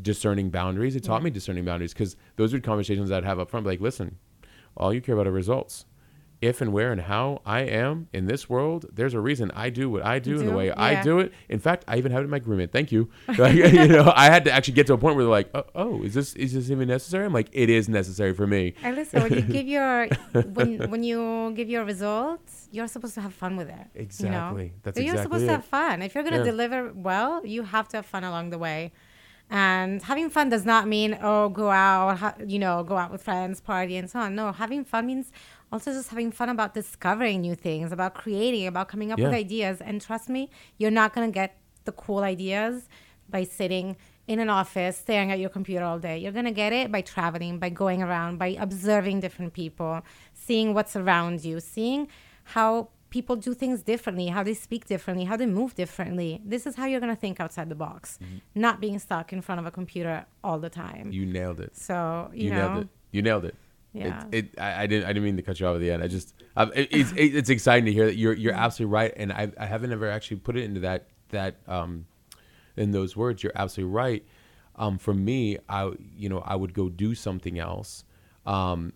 [0.00, 3.64] discerning boundaries it taught me discerning boundaries because those are conversations i'd have up front
[3.64, 4.16] like listen
[4.76, 5.86] all you care about are results
[6.42, 9.88] if and where and how i am in this world there's a reason i do
[9.88, 10.56] what i do, You and the do?
[10.58, 13.08] way i do it in fact i even have it in my agreement thank you
[13.38, 15.64] like, you know i had to actually get to a point where they're like oh,
[15.74, 18.96] oh is this is this even necessary i'm like it is necessary for me and
[18.96, 20.08] listen, when you give your
[20.52, 23.86] when when you give your results, you're supposed to have fun with it.
[23.94, 24.64] You Exactly.
[24.66, 24.70] know?
[24.82, 25.46] That's So you're supposed it.
[25.46, 26.02] to have fun.
[26.02, 26.42] If you're gonna Yeah.
[26.52, 28.92] deliver well, you have to have fun along the way.
[29.48, 33.22] And having fun does not mean oh go out, ha- you know, go out with
[33.22, 34.34] friends, party, and so on.
[34.34, 35.30] No, having fun means
[35.70, 39.80] also just having fun about discovering new things, about creating, about coming up with ideas.
[39.80, 42.88] And trust me, you're not gonna get the cool ideas
[43.28, 46.18] by sitting in an office staring at your computer all day.
[46.18, 50.02] You're gonna get it by traveling, by going around, by observing different people,
[50.34, 52.08] seeing what's around you, seeing
[52.44, 56.30] how people do things differently, how they speak differently, how they move differently.
[56.52, 58.18] This is how you're gonna think outside the box,
[58.66, 61.06] not being stuck in front of a computer all the time.
[61.18, 61.96] you nailed it so
[62.34, 63.56] you, you know, nailed it you nailed it
[63.92, 64.24] Yeah.
[64.30, 66.02] It, it I, I didn't I didn't mean to cut you off at the end.
[66.02, 69.32] I just um, it, it's it's exciting to hear that you're you're absolutely right, and
[69.32, 72.06] I I haven't ever actually put it into that that um
[72.76, 73.42] in those words.
[73.42, 74.22] You're absolutely right.
[74.76, 78.04] Um, for me, I you know I would go do something else.
[78.44, 78.92] Um,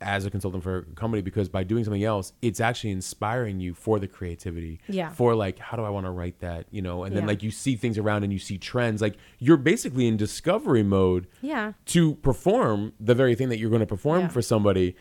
[0.00, 3.74] as a consultant for a company because by doing something else it's actually inspiring you
[3.74, 5.10] for the creativity Yeah.
[5.10, 7.28] for like how do i want to write that you know and then Yeah.
[7.28, 11.26] like you see things around and you see trends like you're basically in discovery mode
[11.42, 11.72] Yeah.
[11.86, 14.28] to perform the very thing that you're going to perform Yeah.
[14.28, 14.94] for somebody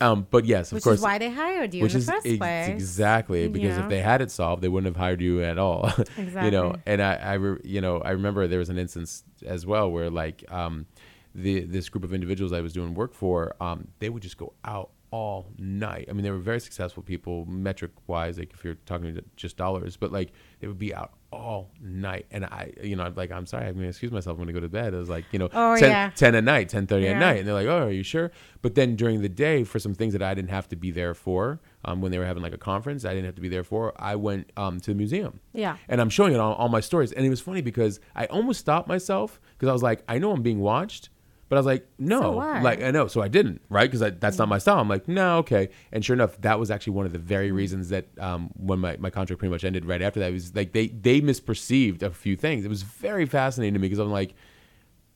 [0.00, 2.12] um but yes of Which course is why they hired you which in is the
[2.12, 2.68] first ex- place.
[2.68, 3.84] exactly because Yeah.
[3.84, 6.44] if they had it solved they wouldn't have hired you at all Exactly.
[6.44, 9.64] you know and i i re, you know i remember there was an instance as
[9.64, 10.86] well where like um
[11.34, 14.52] the this group of individuals i was doing work for um they would just go
[14.64, 16.06] out all night.
[16.08, 19.98] I mean they were very successful people metric wise like if you're talking just dollars
[19.98, 22.24] but like they would be out all night.
[22.30, 24.60] And i you know I'm like i'm sorry i'm gonna excuse myself i'm gonna go
[24.60, 24.94] to bed.
[24.94, 26.10] It was like you know Oh, 10, yeah.
[26.16, 27.36] 10 at night 10 30 at night.
[27.40, 28.30] And they're like oh are you sure?
[28.62, 31.12] But then during the day for some things that i didn't have to be there
[31.12, 33.64] for um, when they were having like a conference i didn't have to be there
[33.64, 35.40] for i went um, to the museum.
[35.52, 35.76] Yeah.
[35.90, 37.12] and i'm showing it on all my stories.
[37.12, 40.32] And it was funny because i almost stopped myself because i was like i know
[40.32, 41.10] i'm being watched
[41.52, 42.30] but i was like no So
[42.62, 45.36] like i know so i didn't right because that's not my style i'm like no
[45.38, 47.56] okay and sure enough that was actually one of the very Mm.
[47.56, 50.54] reasons that um, when my, my contract pretty much ended right after that it was
[50.54, 54.10] like they they misperceived a few things it was very fascinating to me because i'm
[54.10, 54.32] like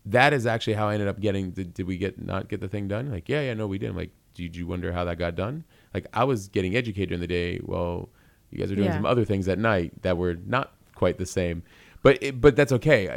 [0.05, 1.51] that is actually how I ended up getting.
[1.51, 3.11] Did, did we get not get the thing done?
[3.11, 3.91] Like, yeah, yeah, no, we did.
[3.91, 5.65] I'm like, did you wonder how that got done?
[5.93, 7.59] Like, I was getting educated in the day.
[7.61, 8.09] Well,
[8.53, 8.95] you guys are doing Yeah.
[8.95, 11.65] some other things at night that were not quite the same.
[12.07, 13.01] But it, but that's okay.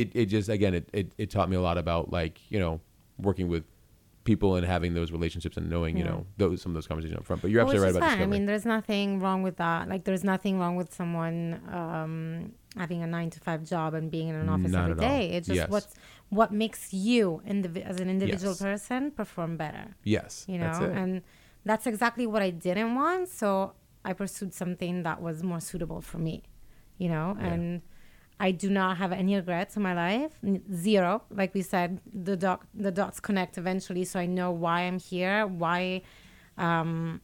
[0.00, 2.80] it it just again it, it it taught me a lot about like you know
[3.28, 3.64] working with
[4.30, 6.10] people and having those relationships and knowing you Yeah.
[6.10, 7.42] know those some of those conversations up front.
[7.42, 8.22] But you're Which absolutely right about fine.
[8.28, 9.80] I mean, there's nothing wrong with that.
[9.92, 11.40] Like, there's nothing wrong with someone
[11.80, 12.52] um,
[12.82, 15.36] having a nine to five job and being in an office Not every at all.
[15.36, 15.68] It's just Yes.
[15.74, 15.92] what's
[16.38, 18.62] what makes you, indiv- as an individual Yes.
[18.68, 19.86] person, perform better.
[20.02, 21.12] yes, You know, that's and
[21.68, 23.28] that's exactly what I didn't want.
[23.28, 23.74] So
[24.08, 26.36] I pursued something that was more suitable for me.
[26.98, 27.46] You know, Yeah.
[27.52, 27.64] and
[28.38, 30.32] I do not have any regrets in my life.
[30.72, 31.22] Zero.
[31.30, 35.46] Like we said, the dot the dots connect eventually, so I know why I'm here,
[35.46, 36.02] why
[36.58, 37.22] um,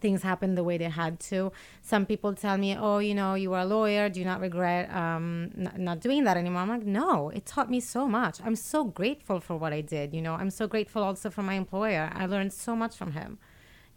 [0.00, 1.52] things happened the way they had to.
[1.82, 4.08] Some people tell me, "Oh, you know, you were a lawyer.
[4.08, 7.70] Do you not regret um, n- not doing that anymore?" I'm like, "No, it taught
[7.70, 8.40] me so much.
[8.42, 10.14] I'm so grateful for what I did.
[10.14, 12.10] You know, I'm so grateful also for my employer.
[12.14, 13.38] I learned so much from him.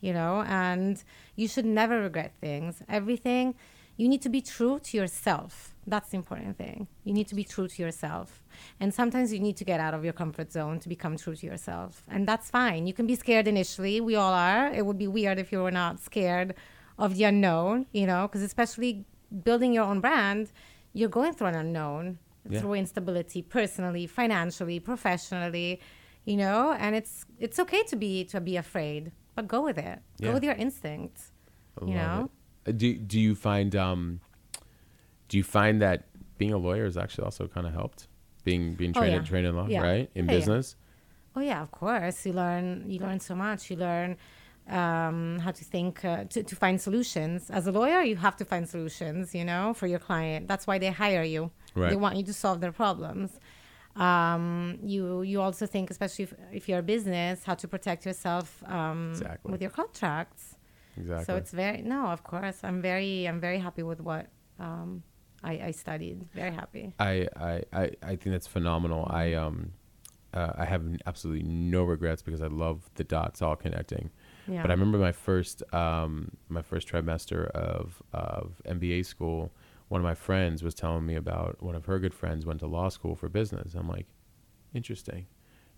[0.01, 1.01] You know, and
[1.37, 2.81] you should never regret things.
[2.89, 3.55] Everything."
[3.95, 5.75] You need to be true to yourself.
[5.85, 6.87] That's the important thing.
[7.03, 8.43] You need to be true to yourself.
[8.79, 11.45] And sometimes you need to get out of your comfort zone to become true to
[11.45, 12.03] yourself.
[12.09, 12.87] And that's fine.
[12.87, 14.01] You can be scared initially.
[14.01, 14.67] We all are.
[14.73, 16.55] It would be weird if you were not scared
[16.97, 19.05] of the unknown, you know, because especially
[19.43, 20.51] building your own brand,
[20.93, 22.19] you're going through an unknown
[22.49, 22.59] Yeah.
[22.59, 25.79] through instability personally, financially, professionally,
[26.25, 29.99] you know, and it's it's okay to be to be afraid, but go with it.
[30.19, 30.27] Yeah.
[30.27, 31.31] Go with your instincts.
[31.81, 32.17] I you know?
[32.25, 32.31] it.
[32.65, 34.19] Do do you find um
[35.29, 36.05] do you find that
[36.37, 38.07] being a lawyer has actually also kind of helped
[38.43, 39.19] being being Oh, trained yeah.
[39.19, 39.81] in trained in law, Yeah.
[39.81, 40.09] right?
[40.15, 40.37] In Yeah, yeah.
[40.37, 40.75] business.
[41.35, 42.25] Oh yeah, of course.
[42.25, 43.69] You learn you learn so much.
[43.69, 44.17] You learn
[44.69, 47.49] um, how to think uh, to to find solutions.
[47.49, 49.33] As a lawyer, you have to find solutions.
[49.35, 50.47] You know, for your client.
[50.47, 51.51] That's why they hire you.
[51.75, 51.89] Right.
[51.89, 53.31] They want you to solve their problems.
[53.95, 58.63] Um, you you also think, especially if, if you're a business, how to protect yourself
[58.67, 59.51] um, Exactly.
[59.51, 60.55] with your contracts.
[60.97, 61.25] Exactly.
[61.25, 62.59] So it's very no, of course.
[62.63, 64.27] I'm very I'm very happy with what
[64.59, 65.03] um,
[65.43, 66.25] I, I studied.
[66.33, 66.93] Very happy.
[66.99, 69.07] I, I, I, I think that's phenomenal.
[69.09, 69.73] I um
[70.33, 74.09] uh, I have absolutely no regrets because I love the dots all connecting.
[74.47, 74.61] Yeah.
[74.61, 79.51] But I remember my first um my first trimester of of MBA school.
[79.89, 82.67] One of my friends was telling me about one of her good friends went to
[82.67, 83.75] law school for business.
[83.75, 84.07] I'm like,
[84.73, 85.27] interesting.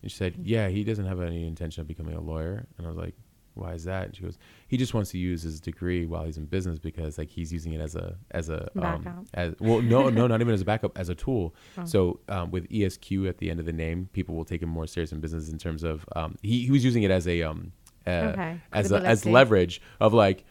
[0.02, 2.66] And she said, yeah, he doesn't have any intention of becoming a lawyer.
[2.78, 3.16] And I was like,
[3.56, 4.06] why is that?
[4.06, 4.38] And she goes,
[4.68, 7.74] he just wants to use his degree while he's in business because like he's using
[7.74, 9.04] it as a as a um,
[9.34, 11.56] as well no no not even as a backup as a tool.
[11.86, 14.88] So um, with ESQ at the end of the name, people will take him more
[14.88, 17.72] serious in business in terms of um, he he was using it as a um
[18.08, 18.62] uh, Okay.
[18.72, 20.46] as a, as leverage of like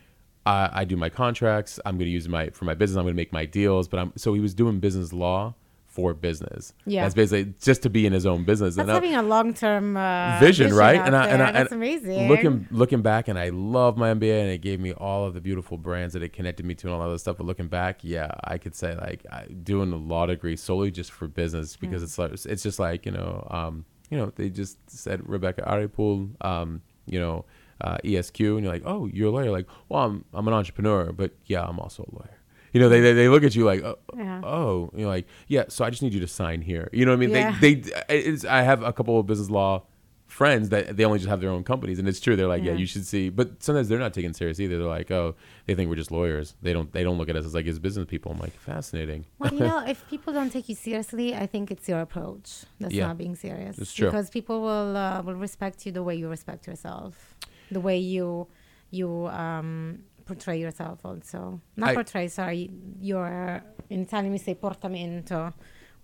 [0.46, 1.80] I, I do my contracts.
[1.86, 2.96] I'm going to use my for my business.
[2.98, 3.88] I'm going to make my deals.
[3.88, 5.54] But I'm so he was doing business law
[5.94, 6.74] for business.
[6.86, 7.04] Yeah.
[7.04, 8.74] that's basically just to be in his own business.
[8.74, 10.98] That's And having a long term uh, vision, right?
[10.98, 11.52] out And I, and I, there.
[11.52, 12.28] That's and amazing.
[12.28, 15.40] Looking looking back, and I love my MBA, and it gave me all of the
[15.40, 17.36] beautiful brands that it connected me to, and all that other stuff.
[17.36, 21.12] But looking back, yeah, I could say like I, doing a law degree solely just
[21.12, 24.78] for business because it's like it's just like you know, um, you know, they just
[24.90, 27.44] said Rebecca Aripol, um, you know,
[27.80, 29.52] uh, ESQ, and you're like, oh, you're a lawyer.
[29.52, 32.40] Like, well, I'm I'm an entrepreneur, but yeah, I'm also a lawyer.
[32.74, 34.40] You know, they, they, they look at you like, oh, Yeah.
[34.44, 35.64] oh, you're like, yeah.
[35.68, 36.90] So I just need you to sign here.
[36.92, 37.30] You know what I mean?
[37.30, 37.56] Yeah.
[37.60, 39.84] They they it's, I have a couple of business law
[40.26, 42.34] friends that they only just have their own companies, and it's true.
[42.34, 42.78] They're like, yeah, Yeah.
[42.78, 43.28] you should see.
[43.28, 44.76] But sometimes they're not taken serious either.
[44.78, 46.56] They're like, oh, they think we're just lawyers.
[46.62, 48.32] They don't they don't look at us as like as business people.
[48.32, 49.26] I'm like, fascinating.
[49.38, 52.92] Well, you know, if people don't take you seriously, I think it's your approach that's
[52.92, 53.06] Yeah.
[53.06, 53.78] not being serious.
[53.78, 54.08] It's true.
[54.08, 57.36] Because people will uh, will respect you the way you respect yourself,
[57.70, 58.48] the way you
[58.90, 61.00] you um, portray yourself.
[61.04, 62.28] Also, not I- portray.
[62.28, 62.70] Sorry,
[63.00, 65.52] your in Italian we say portamento,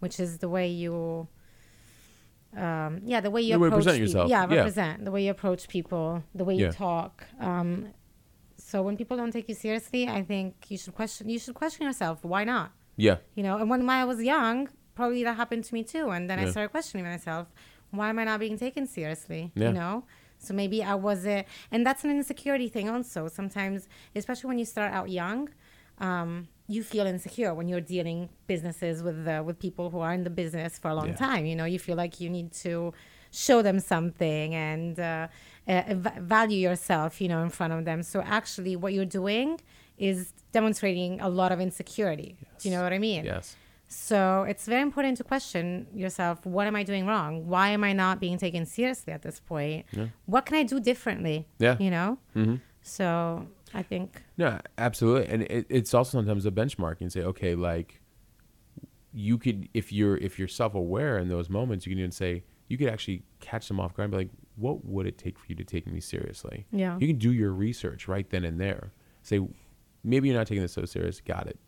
[0.00, 1.28] which is the way you.
[2.56, 4.56] Um, yeah, the way you The way you approach present peop- yourself, Yeah, yeah.
[4.56, 6.66] represent the way you approach people, the way Yeah.
[6.66, 7.24] you talk.
[7.38, 7.92] Um,
[8.58, 11.28] so when people don't take you seriously, I think you should question.
[11.28, 12.24] You should question yourself.
[12.24, 12.72] Why not?
[12.96, 16.28] Yeah, you know and when I was young probably that happened to me too and
[16.28, 17.46] then I started questioning myself
[17.92, 19.68] why am I not being taken seriously Yeah.
[19.68, 20.04] you know
[20.40, 23.28] so maybe I wasn't and that's an insecurity thing also.
[23.28, 25.48] Sometimes especially when you start out young
[25.98, 30.24] um, you feel insecure when you're dealing businesses with uh, with people who are in
[30.24, 31.26] the business for a long Yeah.
[31.28, 31.44] time.
[31.50, 32.92] You know you feel like you need to
[33.46, 35.28] show them something and uh,
[35.68, 35.82] uh,
[36.34, 38.02] value yourself you know in front of them.
[38.02, 39.60] So actually what you're doing
[39.98, 42.36] is demonstrating a lot of insecurity.
[42.58, 43.24] Do you know what I mean?
[43.24, 43.56] Yes,
[43.92, 47.48] so it's very important to question yourself what am I doing wrong?
[47.48, 49.84] Why am I not being taken seriously at this point?
[50.26, 51.48] What can I do differently?
[51.58, 51.76] Yeah.
[51.80, 52.18] You know?
[52.34, 57.22] hmm So I think, No, absolutely, and it, it's also sometimes a benchmark and say,
[57.22, 58.00] okay, like
[59.12, 62.44] you could, if you're if you're self aware in those moments, you can even say
[62.68, 65.46] you could actually catch them off guard and be like, what would it take for
[65.48, 66.66] you to take me seriously?
[66.70, 66.96] Yeah.
[67.00, 68.92] you can do your research right then and there.
[69.22, 69.40] Say,
[70.04, 71.20] maybe you're not taking this so serious.
[71.20, 71.58] Got it.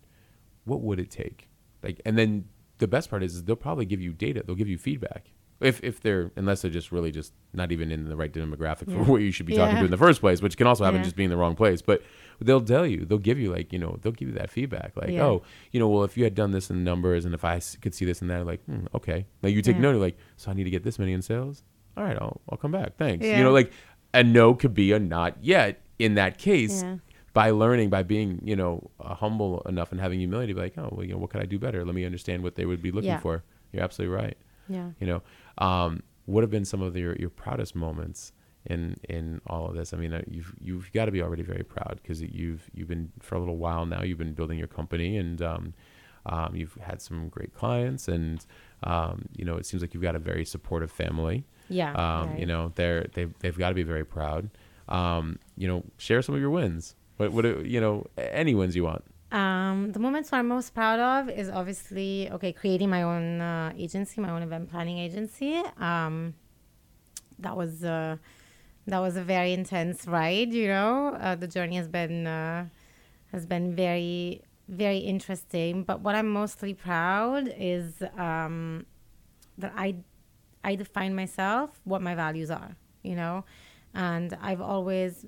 [0.65, 1.49] What would it take?
[1.83, 2.45] Like, and then
[2.79, 4.43] the best part is, is they'll probably give you data.
[4.47, 5.31] They'll give you feedback.
[5.61, 9.05] If, if they're unless they're just really just not even in the right demographic Yeah.
[9.05, 9.81] for what you should be talking Yeah.
[9.81, 11.05] to in the first place, which can also happen Yeah.
[11.05, 11.81] just being in the wrong place.
[11.81, 12.03] But
[12.41, 15.11] they'll tell you, they'll give you like you know, they'll give you that feedback, like
[15.21, 17.95] oh, you know, well if you had done this in numbers and if I could
[17.95, 20.65] see this and that, like hmm, okay, like you take note, like so I need
[20.65, 21.63] to get this many in sales.
[21.97, 23.25] All right, I'll I'll come back, thanks.
[23.25, 23.71] You know, like
[24.13, 26.83] a no could be a not yet in that case.
[27.35, 30.89] By learning, by being, you know, uh, humble enough and having humility, be like, oh,
[30.93, 31.85] well, you know, what could I do better?
[31.85, 33.21] Let me understand what they would be looking Yeah.
[33.21, 33.43] for.
[33.73, 34.37] You're absolutely right
[34.69, 34.91] yeah.
[35.01, 35.23] you know
[35.59, 38.33] um, what have been some of your, your proudest moments
[38.67, 41.65] in in all of this i mean uh, you've you've got to be already very
[41.65, 45.17] proud because you've you've been for a little while now you've been building your company
[45.17, 45.75] and um,
[46.27, 48.47] um, you've had some great clients and
[48.85, 51.91] um, you know it seems like you've got a very supportive family Yeah.
[51.95, 52.39] um, right.
[52.41, 54.49] you know they're they've, they've got to be very proud
[54.89, 58.85] um, you know share some of your wins what what you know any wins you
[58.85, 63.73] want Um, the moments I'm most proud of is obviously okay creating my own uh,
[63.85, 65.55] agency, my own event planning agency.
[65.81, 66.35] Um,
[67.39, 68.17] that was uh,
[68.87, 70.53] that was a very intense ride.
[70.53, 72.67] You know, uh, the journey has been uh,
[73.33, 75.83] has been very very interesting.
[75.83, 78.85] But what I'm mostly proud is um,
[79.57, 79.89] that I
[80.63, 82.77] I define myself what my values are.
[83.03, 83.45] You know,
[83.95, 85.25] and I've always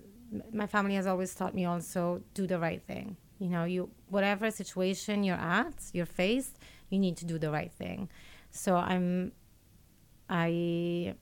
[0.53, 3.17] my family has always taught me also do the right thing.
[3.39, 6.59] You know you whatever situation you're at you're faced
[6.91, 8.09] you need to do the right thing.
[8.51, 9.33] So i'm
[10.29, 11.15] i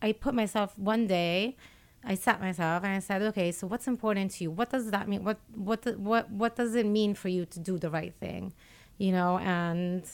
[0.00, 1.56] i put myself one day
[2.02, 4.50] i sat myself and i said okay so what's important to you?
[4.50, 5.24] What does that mean?
[5.24, 8.52] What what what what does it mean for you to do the right thing?
[8.98, 10.04] You know and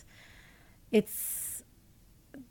[0.91, 1.48] it's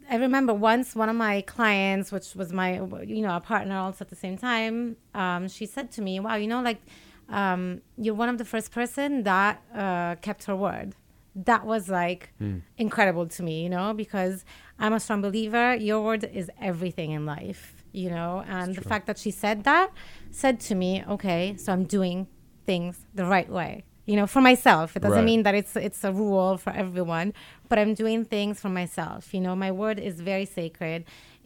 [0.09, 2.75] I remember once one of my clients, which was my,
[3.05, 6.35] you know, a partner also at the same time, um, she said to me, "Wow,
[6.35, 6.81] you know, like
[7.29, 10.95] um, you're one of the first person that uh, kept her word."
[11.35, 12.33] That was like
[12.77, 14.43] incredible to me, you know, because
[14.79, 15.75] I'm a strong believer.
[15.75, 19.91] Your word is everything in life, you know, and the fact that she said that
[20.31, 22.27] said to me, "Okay, so I'm doing
[22.65, 24.87] things the right way." You know, for myself.
[24.95, 25.31] It doesn't Right.
[25.31, 27.29] mean that it's it's a rule for everyone,
[27.69, 29.21] but I'm doing things for myself.
[29.35, 30.99] You know, my word is very sacred.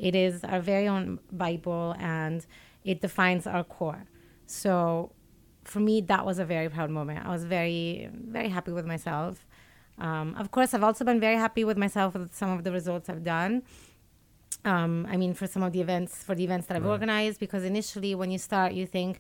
[0.08, 1.06] It is our very own
[1.46, 2.40] Bible, and
[2.92, 4.04] it defines our core.
[4.46, 5.12] So,
[5.72, 7.18] for me, that was a very proud moment.
[7.28, 9.34] I was very very happy with myself.
[10.08, 13.06] Um, of course, I've also been very happy with myself with some of the results
[13.12, 13.54] I've done.
[14.74, 17.64] Um, I mean, for some of the events, for the events that I've organized, because
[17.64, 19.20] initially when you start, you think,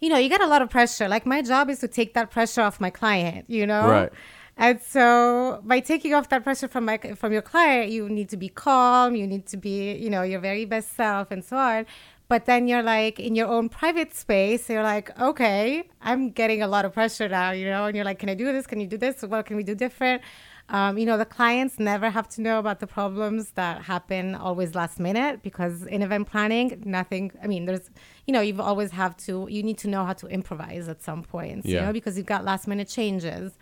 [0.00, 1.08] you know, you get a lot of pressure.
[1.08, 3.88] Like my job is to take that pressure off my client, you know?
[3.88, 4.12] Right.
[4.56, 8.36] And so by taking off that pressure from my from your client, you need to
[8.36, 11.86] be calm, you need to be, you know, your very best self and so on.
[12.26, 16.68] But then you're like in your own private space, you're like, okay, I'm getting a
[16.68, 18.66] lot of pressure now, you know, and you're like, can I do this?
[18.66, 19.22] Can you do this?
[19.22, 20.22] What can we do different?
[20.70, 24.74] Um, you know, the clients never have to know about the problems that happen always
[24.74, 27.88] last minute because in event planning, nothing, I mean, there's,
[28.26, 31.22] you know, you've always have to, you need to know how to improvise at some
[31.22, 33.52] points, you know, because you've got last minute changes.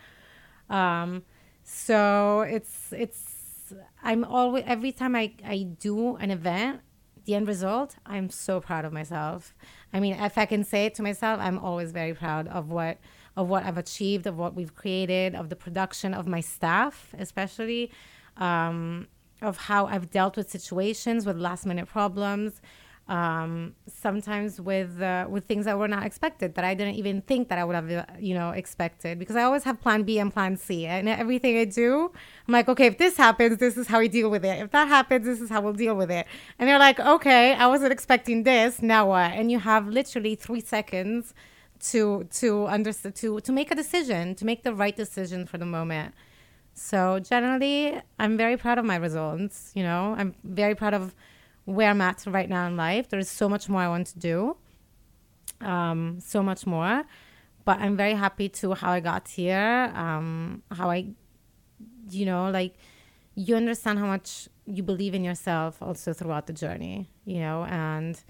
[0.68, 1.22] Um,
[1.62, 6.80] so it's, it's, I'm always, every time I, I do an event,
[7.24, 9.54] the end result, I'm so proud of myself.
[9.92, 12.98] I mean, if I can say it to myself, I'm always very proud of what
[13.36, 17.90] of what I've achieved, of what we've created, of the production of my staff, especially,
[18.38, 19.08] um,
[19.42, 22.60] of how I've dealt with situations with last minute problems.
[23.08, 27.48] Um, sometimes with uh, with things that were not expected that I didn't even think
[27.50, 30.32] that I would have uh, you know expected because I always have plan B and
[30.32, 32.10] plan C and everything I do
[32.48, 34.60] I'm like okay if this happens this is how we deal with it.
[34.60, 36.26] If that happens this is how we'll deal with it.
[36.58, 38.82] And you're like okay I wasn't expecting this.
[38.82, 39.30] Now what?
[39.30, 41.32] And you have literally three seconds
[41.80, 45.66] to to understand to to make a decision to make the right decision for the
[45.66, 46.14] moment.
[46.74, 50.14] So generally i'm very proud of my results you know?
[50.18, 51.14] I'm very proud of
[51.64, 53.08] where i'm at right now in life.
[53.08, 54.56] There's so much more i want to do
[55.60, 57.04] um, so much more.
[57.64, 61.06] But i'm very happy to how i got here um, how i
[62.10, 62.74] you know like
[63.34, 67.64] you understand how much you believe in yourself also throughout the journey you know?
[67.64, 68.22] And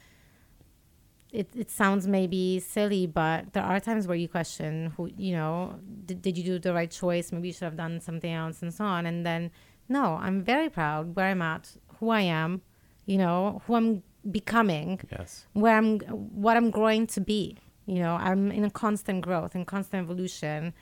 [1.37, 5.79] it, it sounds maybe silly, but there are times where you question who, you know,
[6.07, 7.31] did, did you do the right choice?
[7.31, 9.05] Maybe you should have done something else and so on.
[9.05, 9.51] And then,
[9.89, 12.63] no, I'm very proud where I'm at, who I am,
[13.05, 15.47] you know, who I'm becoming, Yes.
[15.53, 16.01] where I'm,
[16.45, 17.59] what I'm growing to be.
[17.85, 20.73] You know, I'm in a constant growth and constant evolution.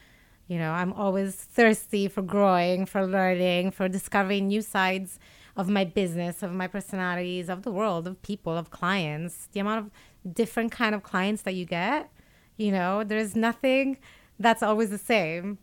[0.47, 5.19] You know, I'm always thirsty for growing, for learning, for discovering new sides
[5.57, 9.49] of my business, of my personalities, of the world, of people, of clients.
[9.53, 9.91] The amount of
[10.33, 12.11] different kind of clients that you get,
[12.57, 13.99] you know, there's nothing
[14.39, 15.59] that's always the same.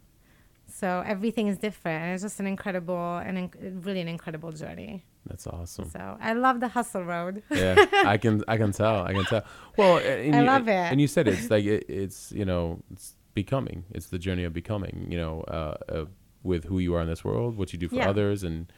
[0.68, 2.04] So everything is different.
[2.04, 5.04] And it's just an incredible and inc- really an incredible journey.
[5.26, 5.90] That's awesome.
[5.90, 7.44] So I love the hustle road.
[7.52, 9.04] yeah, I can I can tell.
[9.04, 9.44] I can tell.
[9.78, 10.72] Well, and I you, love it.
[10.92, 13.84] And you said it's like it, it's you know it's becoming.
[13.92, 15.08] It's the journey of becoming.
[15.12, 16.06] You know, uh, uh,
[16.44, 18.10] with who you are in this world, what you do for Yeah.
[18.10, 18.72] others, and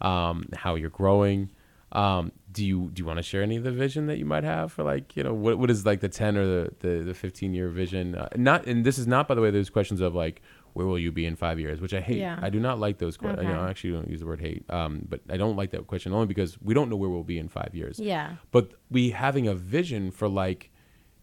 [0.00, 1.50] um, how you're growing.
[1.92, 4.44] Um, do you do you want to share any of the vision that you might
[4.44, 7.14] have for like you know what what is like the ten or the the, the
[7.14, 8.14] fifteen year vision?
[8.14, 9.50] Uh, not and this is not by the way.
[9.50, 10.40] There's questions of like
[10.72, 12.18] where will you be in five years, which I hate.
[12.18, 12.38] Yeah.
[12.40, 13.42] I do not like those questions.
[13.42, 15.88] You know, I actually don't use the word hate, um, but I don't like that
[15.88, 18.36] question only because we don't know where we'll be in five years Yeah.
[18.52, 20.70] but we having a vision for like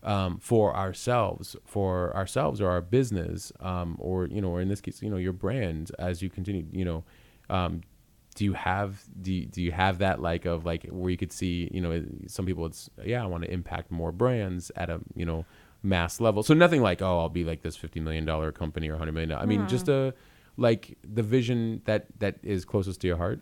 [0.03, 4.81] um, for ourselves for ourselves or our business um, or you know or in this
[4.81, 7.03] case you know your brand as you continue you know
[7.49, 7.81] um,
[8.37, 11.31] do you have do you, do you have that like of like where you could
[11.31, 15.01] see you know some people it's yeah I want to impact more brands at a
[15.15, 15.43] you know
[15.81, 16.43] mass level.
[16.43, 19.31] So nothing like oh I'll be like this 50 million dollar company or 100 million
[19.31, 20.13] I mean just a
[20.55, 23.39] like the vision that that is closest to your heart.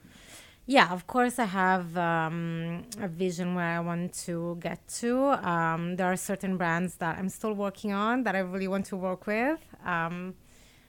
[0.68, 5.14] Yeah, of course, I have um, a vision where I want to get to.
[5.48, 8.96] Um, there are certain brands that I'm still working on that I really want to
[8.98, 10.34] work with, um,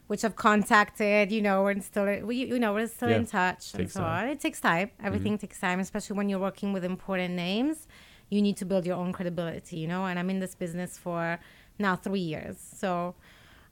[0.06, 1.32] which I've contacted.
[1.32, 4.08] You know, we're still, we, you know, we're still Yeah, in touch and so time.
[4.08, 4.26] Mm-hmm.
[4.26, 4.28] on.
[4.28, 4.90] It takes time.
[5.02, 7.86] Everything takes time, especially when you're working with important names.
[8.30, 10.06] You need to build your own credibility, you know.
[10.06, 11.38] And I'm in this business for
[11.78, 13.14] now three years, so.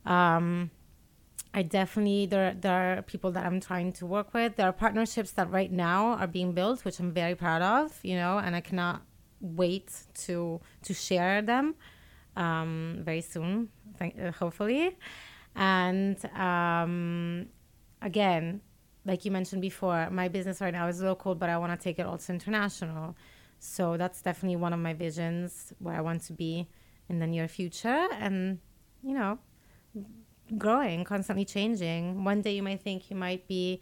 [0.07, 0.71] Um,
[1.57, 4.57] I definitely there there are people that I'm trying to work with.
[4.57, 8.17] There are partnerships that right now are being built, which I'm very proud of, you
[8.17, 9.03] know, and I cannot
[9.41, 9.89] wait
[10.27, 11.77] to to share them
[12.37, 13.69] um, very soon,
[13.99, 14.99] thank, uh, hopefully.
[15.55, 17.47] And um,
[18.03, 18.61] again,
[19.05, 21.99] like you mentioned before, my business right now is local, but I want to take
[21.99, 23.17] it also international.
[23.59, 26.69] So that's definitely one of my visions where I want to be
[27.09, 28.59] in the near future, and
[29.03, 29.39] you know,
[30.59, 32.25] growing, constantly changing.
[32.25, 33.81] One day you might think you might be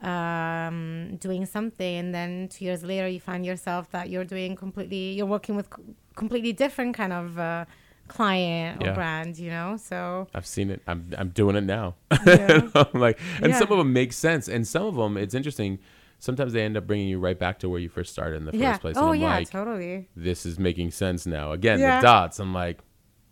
[0.00, 5.12] um, doing something, and then two years later you find yourself that you're doing completely,
[5.12, 5.68] you're working with
[6.14, 7.64] completely different kind of uh,
[8.08, 8.94] client or Yeah.
[8.94, 9.76] brand, you know.
[9.76, 11.94] So I've seen it I'm I'm doing it now
[12.26, 13.58] yeah, I'm like, and Yeah.
[13.58, 15.78] some of them make sense, and some of them, it's interesting.
[16.18, 18.52] Sometimes they end up bringing you right back to where you first started in the
[18.52, 18.96] first place.
[18.96, 20.08] Oh and I'm yeah, like, totally.
[20.16, 21.52] this is making sense now.
[21.52, 22.38] Again, the dots.
[22.38, 22.78] I'm like,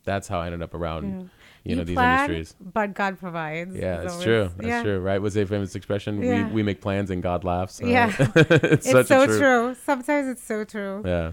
[0.05, 1.31] that's how I ended up around,
[1.65, 2.55] you know, these plan, industries.
[2.61, 3.75] but God provides.
[3.75, 4.51] Yeah, It's that's always- true.
[4.57, 4.83] That's yeah.
[4.83, 5.23] true, right?
[5.23, 6.21] What's a famous expression?
[6.21, 6.49] Yeah.
[6.49, 7.81] We we make plans and God laughs.
[7.83, 8.13] Yeah.
[8.19, 9.39] it's, It's so true.
[9.39, 9.75] true.
[9.85, 11.03] Sometimes it's so true.
[11.07, 11.33] Yeah,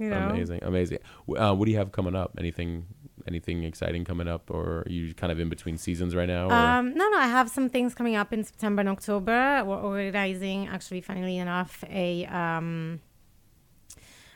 [0.00, 0.30] You know.
[0.30, 0.98] amazing, amazing.
[1.36, 2.32] Uh, what do you have coming up?
[2.38, 2.86] Anything,
[3.28, 6.48] anything exciting coming up, or are you kind of in between seasons right now?
[6.48, 9.62] Um, no, no, I have some things coming up in September and October.
[9.66, 13.02] We're organizing, actually, funnily enough, a um,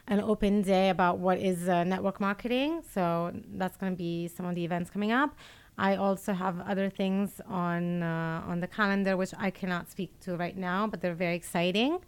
[0.06, 2.82] an open day about what is uh, network marketing.
[2.92, 5.34] So that's going to be some of the events coming up.
[5.78, 10.36] I also have other things on uh, on the calendar which I cannot speak to
[10.36, 12.00] right now, but they're very exciting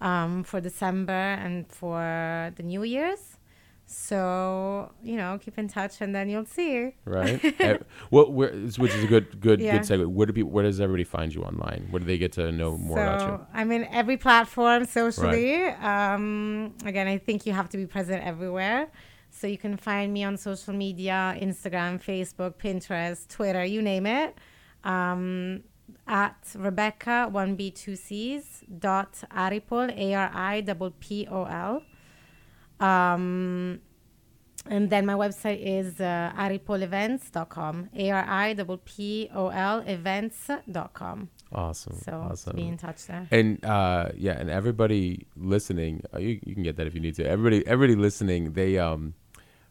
[0.00, 3.36] um, for December and for the New Year's.
[3.90, 6.94] So you know, keep in touch, and then you'll see.
[7.06, 7.40] right?
[7.60, 7.78] Eh,
[8.10, 9.72] what, where, which is a good, good, Yeah.
[9.78, 10.06] good segue.
[10.06, 11.86] Where do people, where does everybody find you online?
[11.90, 13.46] Where do they get to know more so about you?
[13.54, 15.64] I'm in every platform socially.
[15.64, 18.88] Um, again, I think you have to be present everywhere.
[19.30, 24.36] So you can find me on social media: Instagram, Facebook, Pinterest, Twitter, you name it.
[24.84, 25.62] Um,
[26.08, 31.82] at Rebecca one B two C's dot Aripol A R I double P O L.
[32.80, 33.80] Um,
[34.66, 37.88] and then my website is uh, aripolevents.com.
[37.96, 41.30] A R I double P O L events.com.
[41.50, 42.56] Awesome, So awesome.
[42.56, 43.26] be in touch there.
[43.30, 47.14] And uh, yeah, and everybody listening, uh, you, you can get that if you need
[47.14, 47.24] to.
[47.26, 49.14] Everybody, everybody listening, they um,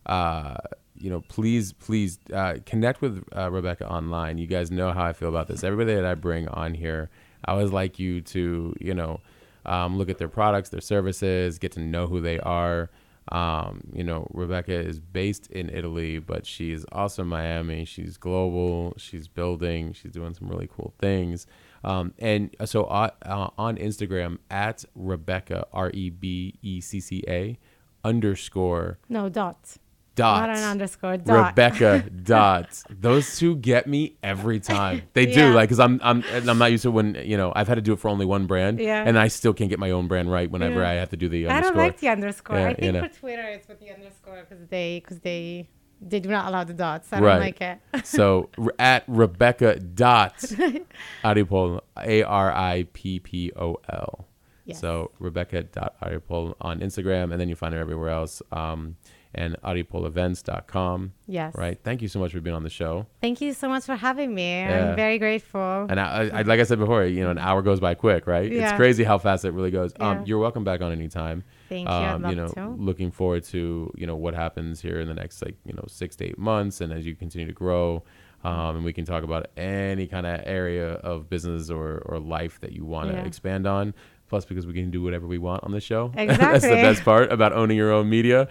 [0.07, 0.55] uh,
[0.99, 4.37] you know, please, please uh, connect with uh, Rebecca online.
[4.37, 5.63] You guys know how I feel about this.
[5.63, 7.09] Everybody that I bring on here,
[7.45, 9.21] I always like you to, you know,
[9.65, 12.89] um, look at their products, their services, get to know who they are.
[13.29, 17.83] Um, you know, Rebecca is based in Italy, but she's also in Miami.
[17.83, 18.93] She's global.
[18.97, 19.93] She's building.
[19.93, 21.45] She's doing some really cool things.
[21.83, 27.23] Um, and so uh, uh, on Instagram at Rebecca R E B E C C
[27.27, 27.57] A
[28.03, 29.77] underscore No, dot.
[30.17, 31.49] Dot Not an underscore, dot.
[31.51, 32.83] Rebecca dot.
[32.89, 35.03] Those two get me every time.
[35.13, 35.53] They do Yeah.
[35.53, 37.81] like because I'm I'm and I'm not used to when you know I've had to
[37.81, 38.79] do it for only one brand.
[38.79, 39.03] Yeah.
[39.07, 40.89] And I still can't get my own brand right whenever Yeah.
[40.89, 41.73] I have to do the I underscore.
[41.75, 42.57] don't like the underscore.
[42.57, 43.07] Yeah, I you think know.
[43.07, 45.69] for Twitter it's with the underscore because they because they
[46.01, 47.11] they do not allow the dots.
[47.13, 47.31] I Right.
[47.33, 48.05] don't like it.
[48.05, 50.37] so at Rebecca dot
[51.23, 54.27] Aripol A R I P P O L.
[54.65, 54.81] Yes.
[54.81, 58.41] So Rebecca dot Aripol on Instagram, and then you find her everywhere else.
[58.51, 58.97] Um,
[59.37, 61.13] and aripolevents.com.
[61.27, 61.55] Yes.
[61.55, 61.77] Right.
[61.83, 63.05] Thank you so much for being on the show.
[63.21, 64.59] Thank you so much for having me.
[64.61, 64.89] Yeah.
[64.89, 65.87] I'm very grateful.
[65.89, 68.51] And I, I, like I said before, you know, an hour goes by quick, right?
[68.51, 68.69] Yeah.
[68.69, 69.93] It's crazy how fast it really goes.
[69.99, 70.23] Um, Yeah.
[70.25, 71.43] you're welcome back on anytime.
[71.69, 71.93] Thank you.
[71.93, 72.69] Um, love you know, to.
[72.77, 76.15] looking forward to you know what happens here in the next like you know six
[76.17, 78.03] to eight months, and as you continue to grow,
[78.45, 82.61] um, and we can talk about any kind of area of business or or life
[82.61, 83.25] that you want to Yeah.
[83.25, 83.93] expand on.
[84.29, 86.09] Plus, because we can do whatever we want on the show.
[86.15, 88.47] That's the best part about owning your own media.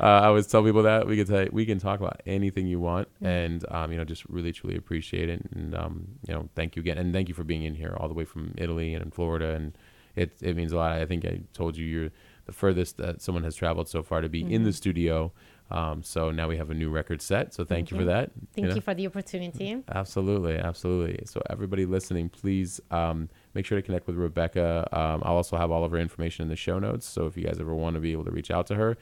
[0.00, 2.80] Uh, I always tell people that we can say we can talk about anything you
[2.80, 6.74] want, and um, you know, just really truly appreciate it, and um, you know, thank
[6.76, 9.04] you again, and thank you for being in here all the way from Italy and
[9.04, 9.76] in Florida, and
[10.16, 10.92] it it means a lot.
[10.92, 12.10] I think I told you you're
[12.46, 14.64] the furthest that someone has traveled so far to be in Mm-hmm.
[14.64, 15.32] the studio.
[15.70, 17.54] Um, so now we have a new record set.
[17.54, 18.30] So thank, you for that.
[18.54, 18.80] Thank you, know?
[18.80, 19.82] for the opportunity.
[19.88, 21.20] Absolutely, absolutely.
[21.26, 24.88] So everybody listening, please um, make sure to connect with Rebecca.
[24.92, 27.06] Um, I'll also have all of her information in the show notes.
[27.06, 28.96] So if you guys ever want to be able to reach out to her,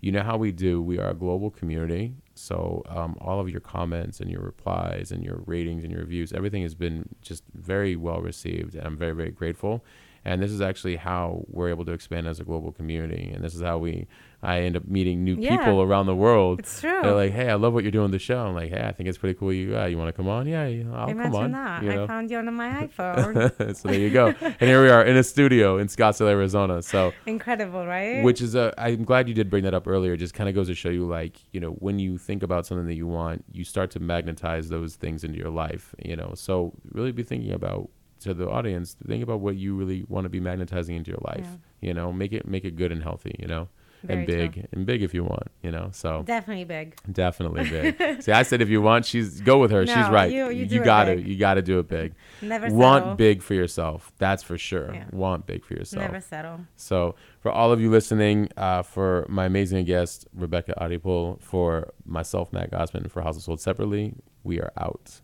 [0.00, 0.82] you know how we do.
[0.82, 2.14] We are a global community.
[2.34, 6.32] So um, all of your comments and your replies and your ratings and your reviews,
[6.32, 8.74] everything has been just very well received.
[8.74, 9.84] And I'm very, very grateful.
[10.24, 13.32] And this is actually how we're able to expand as a global community.
[13.34, 14.06] And this is how we,
[14.40, 15.56] I end up meeting new Yeah.
[15.56, 16.60] people around the world.
[16.60, 17.00] It's true.
[17.02, 18.38] They're like, hey, I love what you're doing with the show.
[18.46, 19.52] I'm like, hey, I think it's pretty cool.
[19.52, 20.46] You, uh, you want to come on?
[20.46, 21.52] Yeah, yeah, I'll Imagine come on.
[21.52, 21.82] that.
[21.82, 22.04] you know?
[22.04, 23.76] I found you on my iPhone.
[23.76, 24.28] so there you go.
[24.40, 26.82] and here we are in a studio in Scottsdale, Arizona.
[26.82, 28.22] So, Incredible, right?
[28.22, 30.12] which is a, I'm glad you did bring that up earlier.
[30.12, 32.64] It just kind of goes to show you, like, you know, when you think about
[32.64, 36.32] something that you want, you start to magnetize those things into your life, you know.
[36.36, 37.90] So really be thinking about
[38.22, 41.48] to the audience, think about what you really want to be magnetizing into your life.
[41.80, 43.34] You know, make it make it good and healthy.
[43.38, 43.68] You know,
[44.08, 44.64] and big true.
[44.72, 45.48] and big if you want.
[45.62, 46.96] You know, so Definitely big.
[47.12, 48.22] definitely big.
[48.22, 49.86] See, I said if you want, she's go with her.
[49.86, 50.30] she's right.
[50.30, 52.14] you- you it gotta you gotta do it big.
[52.42, 53.14] Never want settle.
[53.16, 54.12] big for yourself.
[54.18, 54.92] That's for sure.
[54.94, 55.04] Yeah.
[55.12, 56.02] Want big for yourself.
[56.04, 56.60] Never settle.
[56.76, 62.52] So for all of you listening, uh, for my amazing guest Rebecca Aripol, for myself
[62.52, 64.14] Matt Gossman, for House of Sold separately,
[64.44, 65.20] we are out.